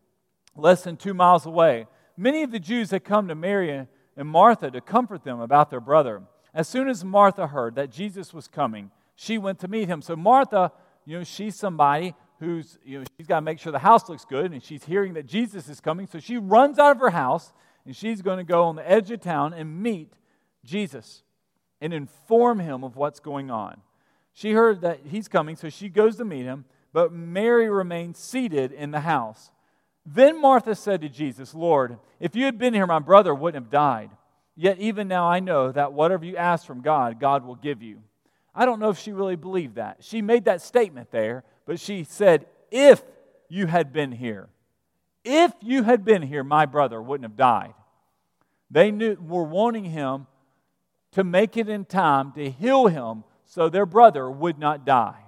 less 0.55 0.83
than 0.83 0.97
two 0.97 1.13
miles 1.13 1.45
away. 1.45 1.87
Many 2.17 2.43
of 2.43 2.51
the 2.51 2.59
Jews 2.59 2.91
had 2.91 3.03
come 3.03 3.27
to 3.27 3.35
Mary 3.35 3.87
and 4.17 4.27
Martha 4.27 4.69
to 4.71 4.81
comfort 4.81 5.23
them 5.23 5.39
about 5.39 5.69
their 5.69 5.79
brother. 5.79 6.23
As 6.53 6.67
soon 6.67 6.89
as 6.89 7.05
Martha 7.05 7.47
heard 7.47 7.75
that 7.75 7.91
Jesus 7.91 8.33
was 8.33 8.47
coming, 8.47 8.91
she 9.15 9.37
went 9.37 9.59
to 9.59 9.67
meet 9.67 9.87
him. 9.87 10.01
So 10.01 10.15
Martha, 10.15 10.71
you 11.05 11.17
know, 11.17 11.23
she's 11.23 11.55
somebody 11.55 12.13
who's, 12.39 12.77
you 12.83 12.99
know, 12.99 13.05
she's 13.17 13.27
got 13.27 13.35
to 13.35 13.41
make 13.41 13.59
sure 13.59 13.71
the 13.71 13.79
house 13.79 14.09
looks 14.09 14.25
good, 14.25 14.51
and 14.51 14.63
she's 14.63 14.83
hearing 14.83 15.13
that 15.13 15.27
Jesus 15.27 15.69
is 15.69 15.79
coming. 15.79 16.07
So 16.07 16.19
she 16.19 16.37
runs 16.37 16.79
out 16.79 16.95
of 16.95 16.99
her 16.99 17.11
house, 17.11 17.53
and 17.85 17.95
she's 17.95 18.21
going 18.21 18.39
to 18.39 18.43
go 18.43 18.63
on 18.63 18.75
the 18.75 18.89
edge 18.89 19.11
of 19.11 19.21
town 19.21 19.53
and 19.53 19.81
meet 19.81 20.13
Jesus 20.65 21.23
and 21.79 21.93
inform 21.93 22.59
him 22.59 22.83
of 22.83 22.95
what's 22.95 23.19
going 23.19 23.51
on. 23.51 23.81
She 24.33 24.53
heard 24.53 24.81
that 24.81 25.01
he's 25.05 25.27
coming, 25.27 25.55
so 25.55 25.69
she 25.69 25.89
goes 25.89 26.15
to 26.17 26.25
meet 26.25 26.45
him, 26.45 26.65
but 26.93 27.11
Mary 27.11 27.69
remained 27.69 28.17
seated 28.17 28.71
in 28.71 28.91
the 28.91 29.01
house. 29.01 29.51
Then 30.05 30.41
Martha 30.41 30.75
said 30.75 31.01
to 31.01 31.09
Jesus, 31.09 31.53
Lord, 31.53 31.99
if 32.19 32.35
you 32.35 32.45
had 32.45 32.57
been 32.57 32.73
here, 32.73 32.87
my 32.87 32.99
brother 32.99 33.35
wouldn't 33.35 33.63
have 33.63 33.71
died. 33.71 34.09
Yet 34.55 34.79
even 34.79 35.07
now 35.07 35.27
I 35.27 35.39
know 35.39 35.71
that 35.71 35.93
whatever 35.93 36.25
you 36.25 36.37
ask 36.37 36.65
from 36.65 36.81
God, 36.81 37.19
God 37.19 37.45
will 37.45 37.55
give 37.55 37.81
you. 37.81 38.01
I 38.53 38.65
don't 38.65 38.79
know 38.79 38.89
if 38.89 38.99
she 38.99 39.13
really 39.13 39.35
believed 39.35 39.75
that. 39.75 39.97
She 40.01 40.21
made 40.21 40.45
that 40.45 40.61
statement 40.61 41.11
there, 41.11 41.43
but 41.65 41.79
she 41.79 42.03
said, 42.03 42.47
If 42.69 43.01
you 43.47 43.67
had 43.67 43.93
been 43.93 44.11
here, 44.11 44.49
if 45.23 45.53
you 45.61 45.83
had 45.83 46.03
been 46.03 46.21
here, 46.21 46.43
my 46.43 46.65
brother 46.65 47.01
wouldn't 47.01 47.29
have 47.29 47.37
died. 47.37 47.73
They 48.69 48.91
knew, 48.91 49.15
were 49.15 49.43
wanting 49.43 49.85
him 49.85 50.27
to 51.11 51.23
make 51.23 51.57
it 51.57 51.69
in 51.69 51.85
time 51.85 52.31
to 52.33 52.49
heal 52.49 52.87
him 52.87 53.23
so 53.51 53.67
their 53.67 53.85
brother 53.85 54.31
would 54.31 54.57
not 54.57 54.85
die. 54.85 55.25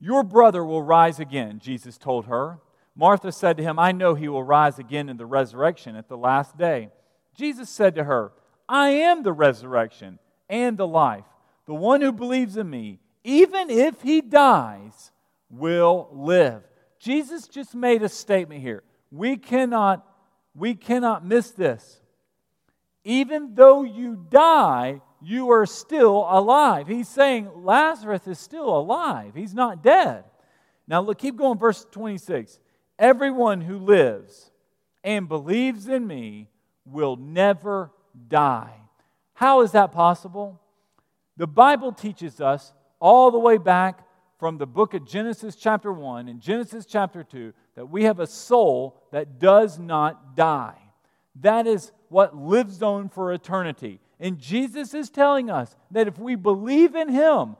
Your 0.00 0.24
brother 0.24 0.64
will 0.64 0.82
rise 0.82 1.20
again, 1.20 1.60
Jesus 1.62 1.96
told 1.96 2.26
her. 2.26 2.58
Martha 2.96 3.30
said 3.30 3.56
to 3.56 3.62
him, 3.62 3.78
I 3.78 3.92
know 3.92 4.16
he 4.16 4.26
will 4.26 4.42
rise 4.42 4.80
again 4.80 5.08
in 5.08 5.16
the 5.16 5.26
resurrection 5.26 5.94
at 5.94 6.08
the 6.08 6.16
last 6.16 6.58
day. 6.58 6.88
Jesus 7.36 7.70
said 7.70 7.94
to 7.94 8.02
her, 8.02 8.32
I 8.68 8.88
am 8.88 9.22
the 9.22 9.32
resurrection 9.32 10.18
and 10.48 10.76
the 10.76 10.88
life. 10.88 11.24
The 11.66 11.74
one 11.74 12.00
who 12.00 12.10
believes 12.10 12.56
in 12.56 12.68
me, 12.68 12.98
even 13.22 13.70
if 13.70 14.02
he 14.02 14.20
dies, 14.22 15.12
will 15.50 16.08
live. 16.10 16.64
Jesus 16.98 17.46
just 17.46 17.76
made 17.76 18.02
a 18.02 18.08
statement 18.08 18.60
here. 18.60 18.82
We 19.12 19.36
cannot, 19.36 20.04
we 20.52 20.74
cannot 20.74 21.24
miss 21.24 21.52
this. 21.52 22.00
Even 23.04 23.54
though 23.54 23.84
you 23.84 24.26
die, 24.28 25.00
you 25.22 25.50
are 25.50 25.66
still 25.66 26.26
alive. 26.28 26.88
He's 26.88 27.08
saying 27.08 27.50
Lazarus 27.54 28.26
is 28.26 28.38
still 28.38 28.68
alive. 28.76 29.34
He's 29.34 29.54
not 29.54 29.82
dead. 29.82 30.24
Now 30.86 31.00
look, 31.00 31.18
keep 31.18 31.36
going, 31.36 31.58
verse 31.58 31.86
26. 31.90 32.58
Everyone 32.98 33.60
who 33.60 33.78
lives 33.78 34.50
and 35.04 35.28
believes 35.28 35.88
in 35.88 36.06
me 36.06 36.48
will 36.84 37.16
never 37.16 37.90
die. 38.28 38.74
How 39.34 39.62
is 39.62 39.72
that 39.72 39.92
possible? 39.92 40.60
The 41.36 41.46
Bible 41.46 41.92
teaches 41.92 42.40
us 42.40 42.72
all 42.98 43.30
the 43.30 43.38
way 43.38 43.56
back 43.56 44.06
from 44.38 44.58
the 44.58 44.66
book 44.66 44.94
of 44.94 45.06
Genesis, 45.06 45.54
chapter 45.54 45.92
1, 45.92 46.28
and 46.28 46.40
Genesis, 46.40 46.86
chapter 46.86 47.22
2, 47.22 47.52
that 47.76 47.86
we 47.86 48.04
have 48.04 48.20
a 48.20 48.26
soul 48.26 49.02
that 49.12 49.38
does 49.38 49.78
not 49.78 50.34
die. 50.34 50.76
That 51.36 51.66
is 51.66 51.92
what 52.08 52.36
lives 52.36 52.82
on 52.82 53.08
for 53.08 53.32
eternity. 53.32 54.00
And 54.20 54.38
Jesus 54.38 54.92
is 54.92 55.08
telling 55.08 55.50
us 55.50 55.74
that 55.90 56.06
if 56.06 56.18
we 56.18 56.34
believe 56.34 56.94
in 56.94 57.08
Him, 57.08 57.56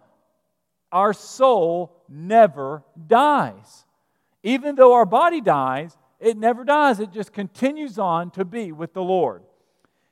our 0.92 1.12
soul 1.14 1.96
never 2.08 2.84
dies. 3.06 3.86
Even 4.42 4.74
though 4.74 4.92
our 4.92 5.06
body 5.06 5.40
dies, 5.40 5.96
it 6.18 6.36
never 6.36 6.62
dies. 6.64 7.00
It 7.00 7.12
just 7.12 7.32
continues 7.32 7.98
on 7.98 8.30
to 8.32 8.44
be 8.44 8.72
with 8.72 8.92
the 8.92 9.02
Lord. 9.02 9.42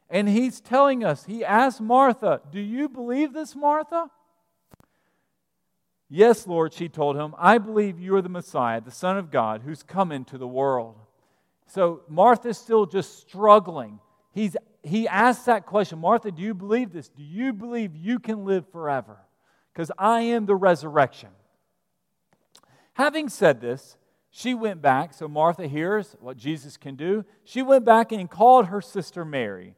And 0.08 0.26
He's 0.26 0.60
telling 0.60 1.04
us, 1.04 1.26
He 1.26 1.44
asked 1.44 1.82
Martha, 1.82 2.40
Do 2.50 2.60
you 2.60 2.88
believe 2.88 3.34
this, 3.34 3.54
Martha? 3.54 4.10
Yes, 6.10 6.46
Lord, 6.46 6.72
she 6.72 6.88
told 6.88 7.16
him, 7.16 7.34
I 7.36 7.58
believe 7.58 8.00
you 8.00 8.16
are 8.16 8.22
the 8.22 8.30
Messiah, 8.30 8.80
the 8.80 8.90
Son 8.90 9.18
of 9.18 9.30
God, 9.30 9.60
who's 9.62 9.82
come 9.82 10.10
into 10.10 10.38
the 10.38 10.48
world. 10.48 10.96
So 11.66 12.00
Martha's 12.08 12.56
still 12.56 12.86
just 12.86 13.20
struggling. 13.20 14.00
He's 14.38 14.56
he 14.84 15.08
asks 15.08 15.46
that 15.46 15.66
question 15.66 15.98
Martha, 15.98 16.30
do 16.30 16.40
you 16.40 16.54
believe 16.54 16.92
this? 16.92 17.08
Do 17.08 17.24
you 17.24 17.52
believe 17.52 17.96
you 17.96 18.20
can 18.20 18.44
live 18.44 18.70
forever? 18.70 19.18
Because 19.72 19.90
I 19.98 20.20
am 20.20 20.46
the 20.46 20.54
resurrection. 20.54 21.30
Having 22.92 23.30
said 23.30 23.60
this, 23.60 23.96
she 24.30 24.54
went 24.54 24.80
back. 24.80 25.12
So 25.12 25.26
Martha 25.26 25.66
hears 25.66 26.14
what 26.20 26.36
Jesus 26.36 26.76
can 26.76 26.94
do. 26.94 27.24
She 27.42 27.62
went 27.62 27.84
back 27.84 28.12
and 28.12 28.30
called 28.30 28.66
her 28.66 28.80
sister 28.80 29.24
Mary, 29.24 29.74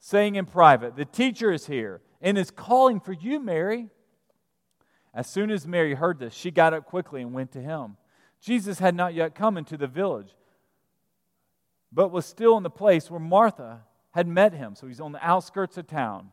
saying 0.00 0.36
in 0.36 0.46
private, 0.46 0.96
The 0.96 1.04
teacher 1.04 1.52
is 1.52 1.66
here 1.66 2.00
and 2.22 2.38
is 2.38 2.50
calling 2.50 3.00
for 3.00 3.12
you, 3.12 3.38
Mary. 3.38 3.90
As 5.12 5.26
soon 5.26 5.50
as 5.50 5.66
Mary 5.66 5.92
heard 5.92 6.18
this, 6.18 6.32
she 6.32 6.50
got 6.50 6.72
up 6.72 6.86
quickly 6.86 7.20
and 7.20 7.34
went 7.34 7.52
to 7.52 7.60
him. 7.60 7.98
Jesus 8.40 8.78
had 8.78 8.94
not 8.94 9.12
yet 9.12 9.34
come 9.34 9.58
into 9.58 9.76
the 9.76 9.86
village, 9.86 10.34
but 11.92 12.10
was 12.10 12.24
still 12.24 12.56
in 12.56 12.62
the 12.62 12.70
place 12.70 13.10
where 13.10 13.20
Martha 13.20 13.82
had 14.12 14.26
met 14.26 14.52
him, 14.52 14.74
so 14.74 14.86
he's 14.86 15.00
on 15.00 15.12
the 15.12 15.26
outskirts 15.26 15.76
of 15.78 15.86
town. 15.86 16.30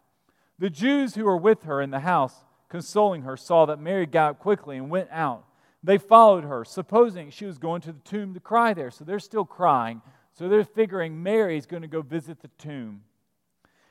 The 0.57 0.69
Jews 0.69 1.15
who 1.15 1.25
were 1.25 1.37
with 1.37 1.63
her 1.63 1.81
in 1.81 1.91
the 1.91 1.99
house, 1.99 2.45
consoling 2.69 3.23
her, 3.23 3.35
saw 3.35 3.65
that 3.65 3.79
Mary 3.79 4.05
got 4.05 4.31
up 4.31 4.39
quickly 4.39 4.77
and 4.77 4.89
went 4.89 5.09
out. 5.11 5.45
They 5.83 5.97
followed 5.97 6.45
her, 6.45 6.65
supposing 6.65 7.29
she 7.29 7.45
was 7.45 7.57
going 7.57 7.81
to 7.81 7.91
the 7.91 7.99
tomb 7.99 8.33
to 8.33 8.39
cry 8.39 8.73
there. 8.73 8.89
So 8.89 9.03
they're 9.03 9.19
still 9.19 9.45
crying. 9.45 10.01
So 10.33 10.49
they're 10.49 10.63
figuring 10.63 11.21
Mary's 11.21 11.65
going 11.65 11.83
to 11.83 11.87
go 11.87 12.01
visit 12.01 12.41
the 12.41 12.49
tomb. 12.57 13.03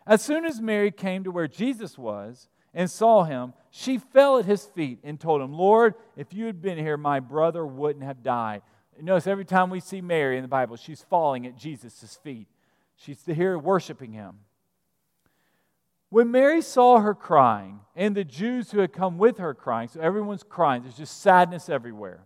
As 0.06 0.20
soon 0.20 0.44
as 0.44 0.60
Mary 0.60 0.90
came 0.90 1.24
to 1.24 1.30
where 1.30 1.48
Jesus 1.48 1.96
was 1.96 2.48
and 2.74 2.90
saw 2.90 3.24
him, 3.24 3.54
she 3.70 3.98
fell 3.98 4.38
at 4.38 4.44
his 4.44 4.64
feet 4.64 4.98
and 5.04 5.18
told 5.20 5.40
him, 5.40 5.52
Lord, 5.52 5.94
if 6.16 6.34
you 6.34 6.46
had 6.46 6.60
been 6.60 6.78
here, 6.78 6.96
my 6.96 7.20
brother 7.20 7.64
wouldn't 7.64 8.04
have 8.04 8.22
died. 8.22 8.62
Notice 9.00 9.26
every 9.26 9.44
time 9.44 9.70
we 9.70 9.80
see 9.80 10.00
Mary 10.00 10.36
in 10.36 10.42
the 10.42 10.48
Bible, 10.48 10.76
she's 10.76 11.02
falling 11.02 11.46
at 11.46 11.56
Jesus' 11.56 12.18
feet. 12.22 12.48
She's 12.96 13.24
here 13.24 13.58
worshiping 13.58 14.12
him. 14.12 14.38
When 16.10 16.30
Mary 16.30 16.62
saw 16.62 17.00
her 17.00 17.14
crying, 17.14 17.80
and 17.96 18.16
the 18.16 18.24
Jews 18.24 18.70
who 18.70 18.78
had 18.78 18.92
come 18.92 19.18
with 19.18 19.38
her 19.38 19.54
crying, 19.54 19.88
so 19.88 20.00
everyone's 20.00 20.44
crying, 20.44 20.82
there's 20.82 20.96
just 20.96 21.20
sadness 21.20 21.68
everywhere. 21.68 22.24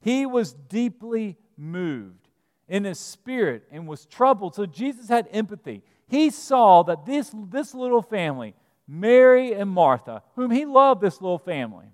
He 0.00 0.26
was 0.26 0.52
deeply 0.52 1.36
moved 1.56 2.28
in 2.68 2.84
his 2.84 2.98
spirit 2.98 3.64
and 3.70 3.86
was 3.86 4.06
troubled. 4.06 4.54
So 4.54 4.66
Jesus 4.66 5.08
had 5.08 5.28
empathy. 5.30 5.82
He 6.08 6.30
saw 6.30 6.82
that 6.84 7.06
this, 7.06 7.32
this 7.48 7.74
little 7.74 8.02
family, 8.02 8.54
Mary 8.88 9.52
and 9.52 9.70
Martha, 9.70 10.22
whom 10.34 10.50
he 10.50 10.64
loved, 10.64 11.00
this 11.00 11.20
little 11.20 11.38
family, 11.38 11.86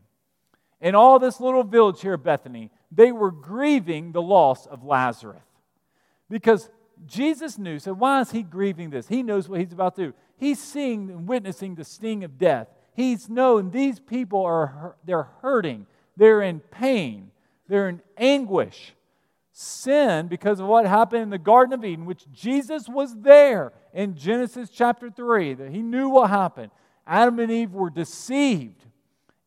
and 0.81 0.95
all 0.95 1.19
this 1.19 1.41
little 1.41 1.65
village 1.65 2.01
here, 2.01 2.17
Bethany, 2.17 2.71
they 2.91 3.13
were 3.13 3.31
grieving 3.31 4.13
the 4.13 4.23
loss 4.23 4.67
of 4.67 4.85
Lazarus. 4.85 5.43
Because 6.29 6.69
Jesus 7.05 7.59
knew. 7.59 7.79
So 7.79 7.93
why 7.93 8.21
is 8.21 8.31
he 8.31 8.43
grieving 8.43 8.91
this? 8.91 9.09
He 9.09 9.23
knows 9.23 9.49
what 9.49 9.61
he's 9.61 9.73
about 9.73 9.97
to 9.97 10.07
do. 10.07 10.15
He's 10.39 10.61
seeing 10.61 11.11
and 11.11 11.29
witnessing 11.29 11.75
the 11.75 11.85
sting 11.85 12.25
of 12.25 12.39
death. 12.39 12.69
He's 12.95 13.29
known 13.29 13.71
these 13.71 14.01
people 14.01 14.43
are 14.43 14.97
they're 15.05 15.29
hurting. 15.43 15.87
They're 16.17 16.43
in 16.43 16.61
pain. 16.61 17.31
They're 17.69 17.89
in 17.89 18.01
anguish. 18.17 18.95
Sin, 19.53 20.29
because 20.29 20.61
of 20.61 20.67
what 20.67 20.87
happened 20.87 21.23
in 21.23 21.31
the 21.31 21.39
Garden 21.39 21.73
of 21.73 21.85
Eden, 21.85 22.05
which 22.05 22.31
Jesus 22.31 22.89
was 22.89 23.15
there 23.17 23.73
in 23.95 24.15
Genesis 24.15 24.69
chapter 24.69 25.11
3, 25.11 25.55
that 25.55 25.71
he 25.71 25.81
knew 25.81 26.11
what 26.11 26.29
happened. 26.29 26.71
Adam 27.07 27.39
and 27.39 27.51
Eve 27.51 27.73
were 27.73 27.89
deceived, 27.89 28.85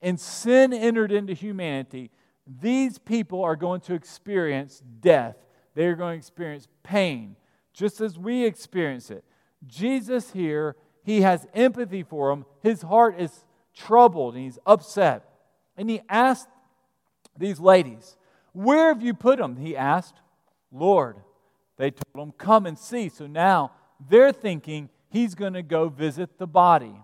and 0.01 0.19
sin 0.19 0.73
entered 0.73 1.11
into 1.11 1.33
humanity. 1.33 2.09
These 2.47 2.97
people 2.97 3.43
are 3.43 3.55
going 3.55 3.81
to 3.81 3.93
experience 3.93 4.81
death, 4.99 5.35
they're 5.75 5.95
going 5.95 6.15
to 6.15 6.17
experience 6.17 6.67
pain, 6.81 7.35
just 7.79 8.01
as 8.01 8.19
we 8.19 8.43
experience 8.43 9.09
it. 9.09 9.23
Jesus 9.65 10.31
here, 10.31 10.75
he 11.01 11.21
has 11.21 11.47
empathy 11.53 12.03
for 12.03 12.29
him. 12.29 12.45
His 12.61 12.81
heart 12.81 13.17
is 13.17 13.45
troubled 13.73 14.35
and 14.35 14.43
he's 14.43 14.59
upset. 14.65 15.23
And 15.77 15.89
he 15.89 16.01
asked 16.09 16.49
these 17.37 17.57
ladies, 17.57 18.17
Where 18.51 18.89
have 18.89 19.01
you 19.01 19.13
put 19.13 19.39
him? 19.39 19.55
He 19.55 19.77
asked. 19.77 20.15
Lord, 20.73 21.15
they 21.77 21.91
told 21.91 22.27
him, 22.27 22.33
Come 22.37 22.65
and 22.65 22.77
see. 22.77 23.07
So 23.07 23.27
now 23.27 23.71
they're 24.09 24.33
thinking 24.33 24.89
he's 25.09 25.33
going 25.33 25.53
to 25.53 25.63
go 25.63 25.87
visit 25.87 26.37
the 26.37 26.47
body. 26.47 27.01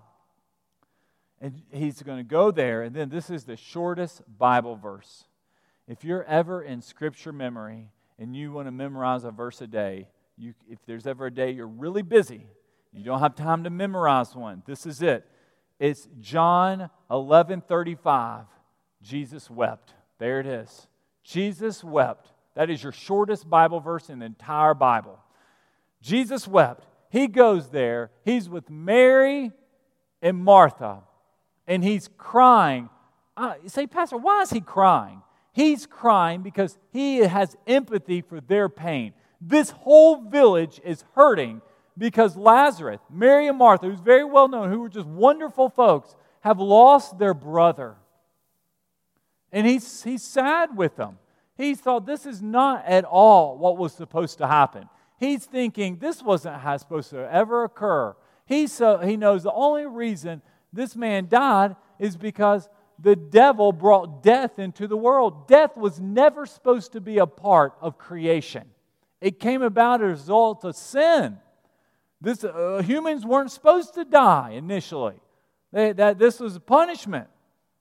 And 1.39 1.61
he's 1.71 2.03
going 2.03 2.17
to 2.17 2.29
go 2.29 2.51
there. 2.51 2.81
And 2.83 2.93
then 2.93 3.07
this 3.07 3.29
is 3.29 3.45
the 3.45 3.55
shortest 3.55 4.23
Bible 4.37 4.75
verse. 4.75 5.23
If 5.87 6.03
you're 6.03 6.25
ever 6.25 6.61
in 6.61 6.81
scripture 6.81 7.31
memory 7.31 7.91
and 8.19 8.35
you 8.35 8.51
want 8.51 8.67
to 8.67 8.73
memorize 8.73 9.23
a 9.23 9.31
verse 9.31 9.61
a 9.61 9.67
day, 9.67 10.09
you, 10.37 10.53
if 10.69 10.79
there's 10.85 11.07
ever 11.07 11.27
a 11.27 11.31
day 11.31 11.51
you're 11.51 11.67
really 11.67 12.01
busy, 12.01 12.47
you 12.93 13.03
don't 13.03 13.19
have 13.19 13.35
time 13.35 13.63
to 13.63 13.69
memorize 13.69 14.35
one, 14.35 14.63
this 14.65 14.85
is 14.85 15.01
it. 15.01 15.25
It's 15.79 16.07
John 16.21 16.89
11 17.11 17.61
35. 17.61 18.45
Jesus 19.01 19.49
wept. 19.49 19.93
There 20.19 20.39
it 20.39 20.47
is. 20.47 20.87
Jesus 21.23 21.83
wept. 21.83 22.31
That 22.55 22.69
is 22.69 22.81
your 22.81 22.91
shortest 22.91 23.49
Bible 23.49 23.79
verse 23.79 24.09
in 24.09 24.19
the 24.19 24.25
entire 24.25 24.73
Bible. 24.73 25.19
Jesus 26.01 26.47
wept. 26.47 26.85
He 27.09 27.27
goes 27.27 27.69
there. 27.69 28.11
He's 28.23 28.49
with 28.49 28.69
Mary 28.69 29.51
and 30.21 30.37
Martha, 30.37 31.03
and 31.67 31.83
he's 31.83 32.09
crying. 32.17 32.89
Uh, 33.37 33.55
say, 33.67 33.85
Pastor, 33.85 34.17
why 34.17 34.41
is 34.41 34.49
he 34.49 34.61
crying? 34.61 35.21
He's 35.51 35.85
crying 35.85 36.41
because 36.41 36.77
he 36.91 37.17
has 37.19 37.55
empathy 37.67 38.21
for 38.21 38.41
their 38.41 38.69
pain. 38.69 39.13
This 39.47 39.69
whole 39.69 40.27
village 40.27 40.81
is 40.83 41.03
hurting 41.13 41.61
because 41.97 42.35
Lazarus, 42.35 42.99
Mary 43.11 43.47
and 43.47 43.57
Martha, 43.57 43.85
who's 43.85 43.99
very 43.99 44.23
well 44.23 44.47
known, 44.47 44.71
who 44.71 44.79
were 44.79 44.89
just 44.89 45.05
wonderful 45.05 45.69
folks, 45.69 46.15
have 46.41 46.59
lost 46.59 47.19
their 47.19 47.35
brother. 47.35 47.95
And 49.51 49.67
he's, 49.67 50.03
he's 50.03 50.23
sad 50.23 50.75
with 50.75 50.95
them. 50.95 51.19
He 51.57 51.75
thought 51.75 52.05
this 52.05 52.25
is 52.25 52.41
not 52.41 52.85
at 52.85 53.05
all 53.05 53.57
what 53.57 53.77
was 53.77 53.93
supposed 53.93 54.39
to 54.39 54.47
happen. 54.47 54.89
He's 55.19 55.45
thinking 55.45 55.97
this 55.97 56.21
wasn't 56.23 56.61
supposed 56.79 57.11
to 57.11 57.31
ever 57.31 57.63
occur. 57.63 58.15
He, 58.45 58.67
so, 58.67 58.97
he 58.97 59.15
knows 59.15 59.43
the 59.43 59.53
only 59.53 59.85
reason 59.85 60.41
this 60.73 60.95
man 60.95 61.27
died 61.29 61.75
is 61.99 62.17
because 62.17 62.67
the 62.99 63.15
devil 63.15 63.71
brought 63.71 64.23
death 64.23 64.59
into 64.59 64.87
the 64.87 64.97
world. 64.97 65.47
Death 65.47 65.77
was 65.77 65.99
never 65.99 66.45
supposed 66.45 66.93
to 66.93 67.01
be 67.01 67.19
a 67.19 67.27
part 67.27 67.73
of 67.79 67.97
creation, 67.97 68.69
it 69.21 69.39
came 69.39 69.61
about 69.61 70.01
as 70.01 70.05
a 70.05 70.09
result 70.09 70.63
of 70.63 70.75
sin. 70.75 71.37
This, 72.21 72.43
uh, 72.43 72.81
humans 72.85 73.25
weren't 73.25 73.51
supposed 73.51 73.93
to 73.95 74.05
die 74.05 74.51
initially. 74.51 75.15
They, 75.71 75.93
that 75.93 76.17
this 76.17 76.39
was 76.39 76.55
a 76.55 76.59
punishment 76.59 77.27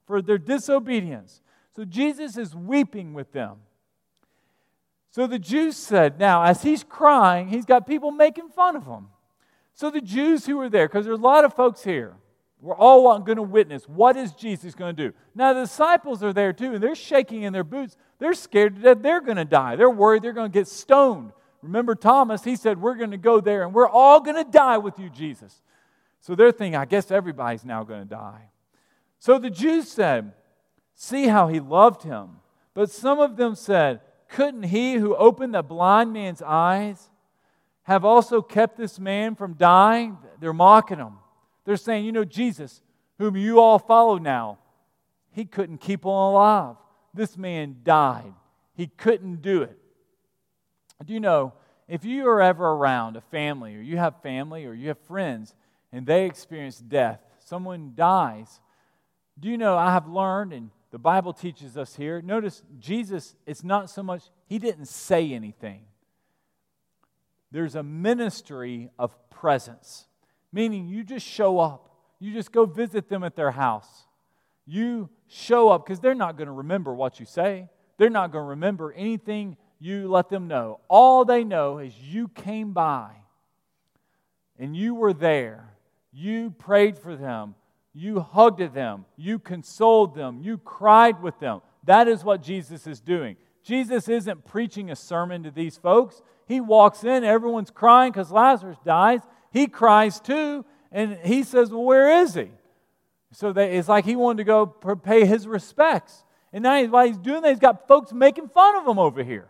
for 0.05 0.21
their 0.21 0.37
disobedience. 0.37 1.41
So 1.75 1.85
Jesus 1.85 2.37
is 2.37 2.55
weeping 2.55 3.13
with 3.13 3.31
them. 3.31 3.57
So 5.11 5.27
the 5.27 5.39
Jews 5.39 5.77
said, 5.77 6.19
now, 6.19 6.43
as 6.43 6.61
he's 6.61 6.83
crying, 6.83 7.47
he's 7.47 7.65
got 7.65 7.87
people 7.87 8.11
making 8.11 8.49
fun 8.49 8.75
of 8.75 8.85
him. 8.85 9.07
So 9.73 9.89
the 9.89 10.01
Jews 10.01 10.45
who 10.45 10.57
were 10.57 10.69
there, 10.69 10.87
because 10.87 11.05
there's 11.05 11.19
a 11.19 11.21
lot 11.21 11.45
of 11.45 11.53
folks 11.53 11.83
here, 11.83 12.15
we're 12.65 12.75
all 12.75 13.19
going 13.19 13.35
to 13.35 13.43
witness 13.43 13.87
what 13.87 14.17
is 14.17 14.33
Jesus 14.33 14.73
going 14.73 14.95
to 14.95 15.09
do. 15.09 15.15
Now 15.35 15.53
the 15.53 15.61
disciples 15.61 16.23
are 16.23 16.33
there 16.33 16.51
too, 16.51 16.73
and 16.73 16.81
they're 16.81 16.95
shaking 16.95 17.43
in 17.43 17.53
their 17.53 17.63
boots. 17.63 17.95
They're 18.17 18.33
scared 18.33 18.77
to 18.77 18.81
death. 18.81 18.97
they're 19.03 19.21
going 19.21 19.37
to 19.37 19.45
die. 19.45 19.75
They're 19.75 19.87
worried 19.87 20.23
they're 20.23 20.33
going 20.33 20.51
to 20.51 20.59
get 20.59 20.67
stoned. 20.67 21.31
Remember 21.61 21.93
Thomas? 21.93 22.43
He 22.43 22.55
said, 22.55 22.81
We're 22.81 22.95
going 22.95 23.11
to 23.11 23.17
go 23.17 23.39
there 23.39 23.63
and 23.63 23.73
we're 23.73 23.87
all 23.87 24.19
going 24.19 24.43
to 24.43 24.49
die 24.49 24.79
with 24.79 24.97
you, 24.97 25.11
Jesus. 25.11 25.61
So 26.21 26.33
they're 26.33 26.51
thinking, 26.51 26.75
I 26.75 26.85
guess 26.85 27.11
everybody's 27.11 27.63
now 27.63 27.83
going 27.83 28.01
to 28.01 28.09
die. 28.09 28.49
So 29.19 29.37
the 29.37 29.51
Jews 29.51 29.87
said, 29.87 30.33
See 30.95 31.27
how 31.27 31.47
he 31.49 31.59
loved 31.59 32.01
him. 32.01 32.37
But 32.73 32.89
some 32.89 33.19
of 33.19 33.37
them 33.37 33.53
said, 33.53 34.01
Couldn't 34.27 34.63
he 34.63 34.95
who 34.95 35.15
opened 35.15 35.53
the 35.53 35.61
blind 35.61 36.13
man's 36.13 36.41
eyes 36.41 37.11
have 37.83 38.03
also 38.03 38.41
kept 38.41 38.75
this 38.75 38.99
man 38.99 39.35
from 39.35 39.53
dying? 39.53 40.17
They're 40.39 40.51
mocking 40.51 40.97
him. 40.97 41.17
They're 41.65 41.77
saying, 41.77 42.05
You 42.05 42.11
know, 42.11 42.23
Jesus, 42.23 42.81
whom 43.17 43.35
you 43.35 43.59
all 43.59 43.79
follow 43.79 44.17
now, 44.17 44.59
he 45.31 45.45
couldn't 45.45 45.79
keep 45.79 46.03
him 46.03 46.11
alive. 46.11 46.75
This 47.13 47.37
man 47.37 47.77
died. 47.83 48.33
He 48.73 48.87
couldn't 48.87 49.41
do 49.41 49.63
it. 49.63 49.77
Do 51.05 51.13
you 51.13 51.19
know, 51.19 51.53
if 51.87 52.05
you 52.05 52.27
are 52.27 52.41
ever 52.41 52.65
around 52.65 53.17
a 53.17 53.21
family, 53.21 53.75
or 53.75 53.81
you 53.81 53.97
have 53.97 54.21
family, 54.21 54.65
or 54.65 54.73
you 54.73 54.89
have 54.89 54.99
friends, 54.99 55.53
and 55.91 56.05
they 56.05 56.25
experience 56.25 56.79
death, 56.79 57.19
someone 57.39 57.93
dies, 57.95 58.59
do 59.39 59.49
you 59.49 59.57
know, 59.57 59.77
I 59.77 59.91
have 59.91 60.07
learned, 60.07 60.53
and 60.53 60.71
the 60.91 60.99
Bible 60.99 61.33
teaches 61.33 61.77
us 61.77 61.95
here, 61.95 62.21
notice 62.21 62.63
Jesus, 62.79 63.35
it's 63.45 63.63
not 63.63 63.89
so 63.89 64.01
much, 64.01 64.23
he 64.47 64.59
didn't 64.59 64.85
say 64.85 65.33
anything. 65.33 65.81
There's 67.51 67.75
a 67.75 67.83
ministry 67.83 68.89
of 68.97 69.17
presence, 69.29 70.07
meaning 70.51 70.87
you 70.87 71.03
just 71.03 71.25
show 71.25 71.59
up. 71.59 71.89
You 72.19 72.33
just 72.33 72.51
go 72.51 72.65
visit 72.65 73.09
them 73.09 73.23
at 73.23 73.35
their 73.35 73.51
house. 73.51 74.07
You 74.65 75.09
show 75.27 75.69
up 75.69 75.85
because 75.85 75.99
they're 75.99 76.15
not 76.15 76.37
going 76.37 76.47
to 76.47 76.53
remember 76.53 76.93
what 76.93 77.19
you 77.19 77.25
say. 77.25 77.69
They're 77.97 78.09
not 78.09 78.31
going 78.31 78.43
to 78.43 78.49
remember 78.49 78.91
anything 78.93 79.57
you 79.79 80.07
let 80.07 80.29
them 80.29 80.47
know. 80.47 80.79
All 80.87 81.25
they 81.25 81.43
know 81.43 81.79
is 81.79 81.93
you 81.97 82.27
came 82.29 82.73
by 82.73 83.11
and 84.57 84.75
you 84.75 84.95
were 84.95 85.13
there. 85.13 85.75
You 86.11 86.51
prayed 86.51 86.97
for 86.97 87.15
them. 87.15 87.55
You 87.93 88.19
hugged 88.19 88.73
them. 88.73 89.05
You 89.15 89.39
consoled 89.39 90.15
them. 90.15 90.39
You 90.41 90.57
cried 90.57 91.21
with 91.21 91.39
them. 91.39 91.61
That 91.83 92.07
is 92.07 92.23
what 92.23 92.41
Jesus 92.41 92.87
is 92.87 92.99
doing. 92.99 93.37
Jesus 93.63 94.09
isn't 94.09 94.45
preaching 94.45 94.91
a 94.91 94.95
sermon 94.95 95.43
to 95.43 95.51
these 95.51 95.77
folks. 95.77 96.21
He 96.47 96.61
walks 96.61 97.03
in, 97.03 97.23
everyone's 97.23 97.71
crying 97.71 98.11
because 98.11 98.31
Lazarus 98.31 98.77
dies. 98.85 99.21
He 99.55 99.67
cries 99.67 100.19
too, 100.19 100.65
and 100.91 101.17
he 101.23 101.43
says, 101.43 101.71
Well, 101.71 101.85
where 101.85 102.21
is 102.21 102.33
he? 102.33 102.51
So 103.31 103.53
they, 103.53 103.77
it's 103.77 103.87
like 103.87 104.03
he 104.03 104.17
wanted 104.17 104.39
to 104.39 104.43
go 104.43 104.65
pay 104.65 105.25
his 105.25 105.47
respects. 105.47 106.25
And 106.51 106.63
now 106.63 106.83
while 106.87 107.07
he's 107.07 107.17
doing 107.17 107.41
that, 107.41 107.51
he's 107.51 107.59
got 107.59 107.87
folks 107.87 108.11
making 108.11 108.49
fun 108.49 108.75
of 108.75 108.85
him 108.85 108.99
over 108.99 109.23
here. 109.23 109.47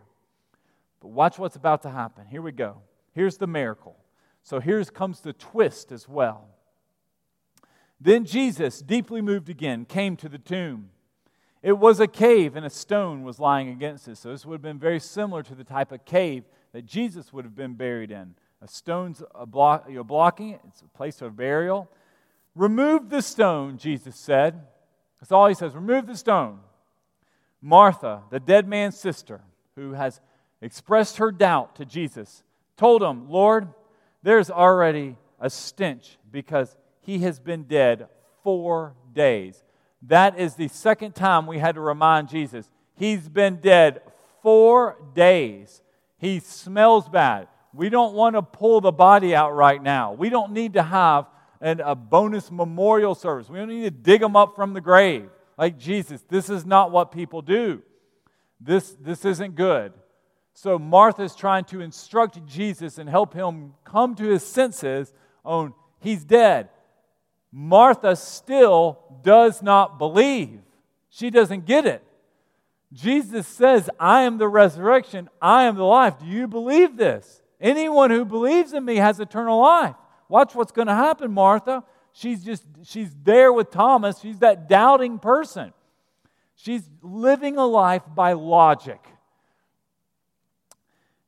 But 1.01 1.07
watch 1.07 1.39
what's 1.39 1.55
about 1.55 1.81
to 1.81 1.89
happen. 1.89 2.27
Here 2.27 2.43
we 2.43 2.51
go. 2.51 2.83
Here's 3.13 3.37
the 3.37 3.47
miracle. 3.47 3.97
So 4.43 4.59
here 4.59 4.83
comes 4.85 5.21
the 5.21 5.33
twist 5.33 5.91
as 5.91 6.07
well. 6.07 6.49
Then 7.99 8.25
Jesus, 8.25 8.83
deeply 8.83 9.21
moved 9.21 9.49
again, 9.49 9.85
came 9.85 10.15
to 10.17 10.29
the 10.29 10.37
tomb. 10.37 10.91
It 11.63 11.79
was 11.79 11.99
a 11.99 12.07
cave, 12.07 12.55
and 12.55 12.63
a 12.63 12.69
stone 12.69 13.23
was 13.23 13.39
lying 13.39 13.69
against 13.69 14.07
it. 14.07 14.17
So 14.17 14.29
this 14.29 14.45
would 14.45 14.53
have 14.53 14.61
been 14.61 14.77
very 14.77 14.99
similar 14.99 15.41
to 15.41 15.55
the 15.55 15.63
type 15.63 15.91
of 15.91 16.05
cave 16.05 16.43
that 16.73 16.85
Jesus 16.85 17.33
would 17.33 17.43
have 17.43 17.55
been 17.55 17.73
buried 17.73 18.11
in. 18.11 18.35
A 18.65 18.67
stone's 18.67 19.21
a 19.35 19.45
block, 19.45 19.85
you're 19.87 20.03
blocking 20.03 20.49
it, 20.49 20.61
it's 20.67 20.81
a 20.81 20.97
place 20.97 21.21
of 21.21 21.37
burial. 21.37 21.87
Remove 22.55 23.11
the 23.11 23.21
stone, 23.21 23.77
Jesus 23.77 24.15
said. 24.15 24.59
That's 25.19 25.31
all 25.31 25.47
he 25.47 25.53
says. 25.53 25.75
Remove 25.75 26.07
the 26.07 26.17
stone. 26.17 26.61
Martha, 27.61 28.23
the 28.31 28.39
dead 28.39 28.67
man's 28.67 28.97
sister, 28.97 29.41
who 29.75 29.93
has 29.93 30.19
expressed 30.61 31.17
her 31.17 31.31
doubt 31.31 31.75
to 31.75 31.85
Jesus, 31.85 32.41
told 32.75 33.03
him, 33.03 33.29
Lord, 33.29 33.67
there's 34.23 34.49
already 34.49 35.15
a 35.39 35.51
stench 35.51 36.17
because 36.31 36.75
he 37.01 37.19
has 37.19 37.39
been 37.39 37.65
dead 37.65 38.07
four 38.41 38.95
days. 39.13 39.63
That 40.01 40.39
is 40.39 40.55
the 40.55 40.69
second 40.69 41.13
time 41.13 41.45
we 41.45 41.59
had 41.59 41.75
to 41.75 41.81
remind 41.81 42.29
Jesus. 42.29 42.67
He's 42.95 43.29
been 43.29 43.57
dead 43.57 44.01
four 44.41 44.97
days. 45.13 45.83
He 46.17 46.39
smells 46.39 47.07
bad. 47.07 47.47
We 47.75 47.89
don't 47.89 48.13
want 48.13 48.35
to 48.35 48.41
pull 48.41 48.79
the 48.81 48.91
body 48.91 49.35
out 49.35 49.53
right 49.53 49.81
now. 49.81 50.13
We 50.13 50.29
don't 50.29 50.53
need 50.53 50.73
to 50.73 50.83
have 50.83 51.27
an, 51.59 51.81
a 51.81 51.95
bonus 51.95 52.49
memorial 52.49 53.15
service. 53.15 53.49
We 53.49 53.59
don't 53.59 53.69
need 53.69 53.83
to 53.83 53.91
dig 53.91 54.21
them 54.21 54.35
up 54.35 54.55
from 54.55 54.73
the 54.73 54.81
grave 54.81 55.29
like 55.57 55.77
Jesus. 55.77 56.23
This 56.29 56.49
is 56.49 56.65
not 56.65 56.91
what 56.91 57.11
people 57.11 57.41
do. 57.41 57.81
This, 58.61 58.95
this 59.01 59.25
isn't 59.25 59.55
good. 59.55 59.93
So 60.53 60.79
Martha 60.79 61.23
is 61.23 61.35
trying 61.35 61.65
to 61.65 61.81
instruct 61.81 62.45
Jesus 62.45 62.97
and 62.97 63.09
help 63.09 63.33
him 63.33 63.73
come 63.83 64.15
to 64.15 64.23
his 64.23 64.45
senses 64.45 65.13
on 65.43 65.73
he's 65.99 66.23
dead. 66.23 66.69
Martha 67.51 68.15
still 68.15 68.99
does 69.21 69.61
not 69.61 69.99
believe. 69.99 70.61
She 71.09 71.29
doesn't 71.29 71.65
get 71.65 71.85
it. 71.85 72.03
Jesus 72.93 73.47
says, 73.47 73.89
I 73.99 74.21
am 74.21 74.37
the 74.37 74.47
resurrection, 74.47 75.29
I 75.41 75.63
am 75.63 75.75
the 75.75 75.83
life. 75.83 76.19
Do 76.19 76.25
you 76.25 76.47
believe 76.47 76.95
this? 76.95 77.41
Anyone 77.65 78.11
who 78.11 78.25
believes 78.25 78.73
in 78.73 78.85
me 78.85 78.97
has 78.97 79.19
eternal 79.19 79.59
life. 79.59 79.95
Watch 80.29 80.53
what's 80.53 80.71
going 80.71 80.87
to 80.87 80.93
happen, 80.93 81.31
Martha. 81.31 81.83
She's 82.13 82.45
just 82.45 82.63
she's 82.83 83.09
there 83.23 83.51
with 83.51 83.71
Thomas. 83.71 84.19
She's 84.19 84.37
that 84.39 84.69
doubting 84.69 85.17
person. 85.17 85.73
She's 86.53 86.87
living 87.01 87.57
a 87.57 87.65
life 87.65 88.03
by 88.13 88.33
logic. 88.33 89.03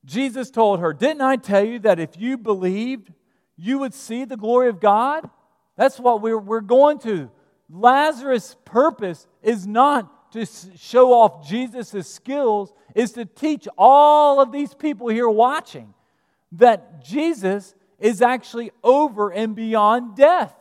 Jesus 0.06 0.52
told 0.52 0.80
her, 0.80 0.93
Didn't 0.93 1.23
I 1.23 1.38
tell 1.38 1.65
you 1.65 1.80
that 1.80 2.00
if 2.00 2.12
you 2.19 2.38
believed, 2.38 3.12
you 3.58 3.80
would 3.80 3.95
see 3.95 4.23
the 4.23 4.38
glory 4.38 4.69
of 4.69 4.80
God? 4.80 5.28
That's 5.76 6.00
what 6.00 6.21
we're, 6.21 6.38
we're 6.38 6.62
going 6.62 7.00
to. 7.00 7.32
Lazarus' 7.67 8.56
purpose 8.63 9.26
is 9.41 9.65
not 9.65 10.32
to 10.34 10.45
show 10.78 11.13
off 11.13 11.50
Jesus' 11.50 12.08
skills, 12.08 12.71
is 12.93 13.13
to 13.13 13.26
teach 13.26 13.67
all 13.76 14.39
of 14.39 14.52
these 14.52 14.76
people 14.76 15.08
here 15.08 15.28
watching 15.28 15.95
that 16.53 17.03
Jesus 17.03 17.75
is 17.99 18.21
actually 18.21 18.71
over 18.83 19.29
and 19.29 19.55
beyond 19.55 20.15
death. 20.15 20.53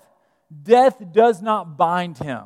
Death 0.62 1.02
does 1.12 1.42
not 1.42 1.76
bind 1.76 2.18
him. 2.18 2.44